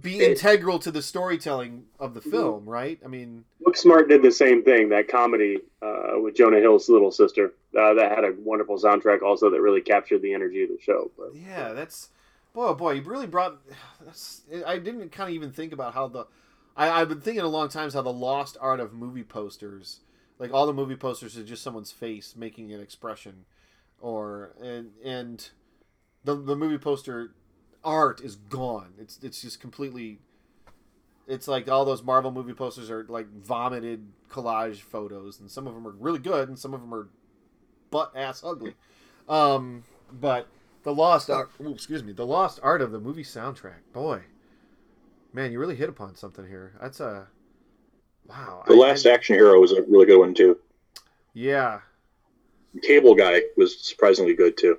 [0.00, 2.30] be it, integral to the storytelling of the mm-hmm.
[2.30, 2.98] film, right?
[3.04, 4.88] I mean, Booksmart did the same thing.
[4.88, 9.50] That comedy uh, with Jonah Hill's little sister uh, that had a wonderful soundtrack, also
[9.50, 11.10] that really captured the energy of the show.
[11.16, 12.08] But, yeah, that's
[12.52, 13.58] boy, oh boy, you really brought.
[14.04, 16.26] That's, I didn't kind of even think about how the.
[16.76, 20.00] I, I've been thinking a long times how the lost art of movie posters,
[20.38, 23.44] like all the movie posters, is just someone's face making an expression,
[24.00, 25.50] or and and
[26.24, 27.34] the the movie poster
[27.84, 28.94] art is gone.
[28.98, 30.18] It's it's just completely.
[31.28, 35.74] It's like all those Marvel movie posters are like vomited collage photos, and some of
[35.74, 37.08] them are really good, and some of them are
[37.90, 38.74] butt ass ugly.
[39.28, 40.48] Um, but
[40.82, 41.50] The lost art.
[41.62, 42.12] ooh, excuse me.
[42.12, 43.82] The lost art of the movie soundtrack.
[43.92, 44.22] Boy,
[45.32, 46.72] man, you really hit upon something here.
[46.80, 47.28] That's a
[48.26, 48.64] wow.
[48.66, 50.58] The I- Last I- Action Hero was a really good one too.
[51.34, 51.80] Yeah,
[52.82, 54.78] Cable Guy was surprisingly good too.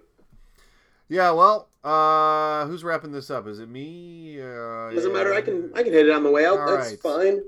[1.07, 1.31] yeah.
[1.31, 3.47] Well, uh, who's wrapping this up?
[3.47, 4.39] Is it me?
[4.41, 5.17] Uh, Doesn't yeah.
[5.17, 5.33] matter.
[5.33, 6.59] I can I can hit it on the way out.
[6.59, 6.99] All That's right.
[7.01, 7.41] fine.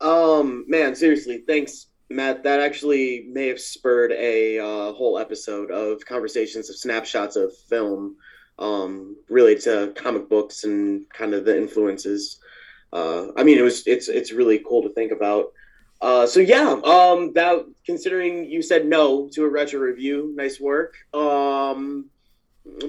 [0.00, 2.42] Um, man, seriously, thanks, Matt.
[2.42, 8.16] That actually may have spurred a uh, whole episode of conversations of snapshots of film,
[8.58, 12.40] um, really to comic books and kind of the influences.
[12.92, 15.52] Uh, I mean, it was it's it's really cool to think about.
[16.00, 20.96] Uh, so yeah, um, that considering you said no to a retro review, nice work.
[21.14, 22.10] Um,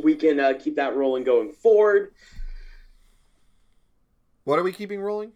[0.03, 2.13] we can uh, keep that rolling going forward.
[4.43, 5.31] What are we keeping rolling?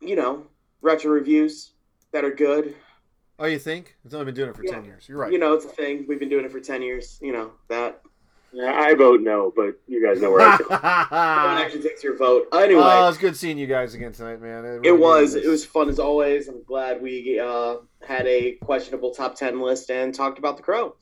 [0.00, 0.46] you know,
[0.82, 1.72] retro reviews
[2.12, 2.74] that are good.
[3.38, 3.96] Oh, you think?
[4.04, 4.72] It's only been doing it for Yeah.
[4.72, 5.08] ten years.
[5.08, 5.32] You're right.
[5.32, 6.04] You know, it's a thing.
[6.06, 7.18] We've been doing it for 10 years.
[7.20, 8.00] You know, that.
[8.52, 10.68] Yeah, I vote no, but you guys know where I feel.
[10.68, 12.46] No one oh, actually takes your vote.
[12.52, 14.64] Anyway, it's good seeing you guys again tonight, man.
[14.64, 15.34] it really was.
[15.34, 15.44] is.
[15.44, 16.46] It was fun as always.
[16.46, 20.94] I'm glad we uh, had a questionable top 10 list and talked about the crow.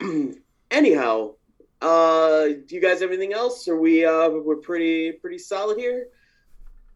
[0.74, 1.34] Anyhow,
[1.80, 3.68] uh, do you guys have anything else?
[3.68, 6.08] Are we uh, we're pretty pretty solid here?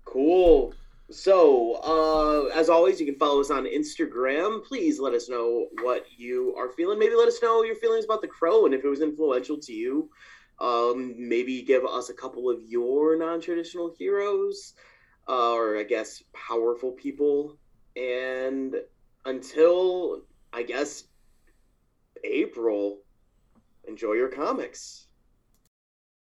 [0.05, 0.75] Cool.
[1.13, 4.65] So, uh, as always, you can follow us on Instagram.
[4.65, 6.99] Please let us know what you are feeling.
[6.99, 9.73] Maybe let us know your feelings about The Crow and if it was influential to
[9.73, 10.11] you.
[10.61, 14.75] Um, maybe give us a couple of your non traditional heroes,
[15.29, 17.57] uh, or I guess powerful people.
[17.95, 18.75] And
[19.25, 20.23] until,
[20.53, 21.05] I guess,
[22.25, 23.03] April,
[23.89, 25.08] enjoy your comics.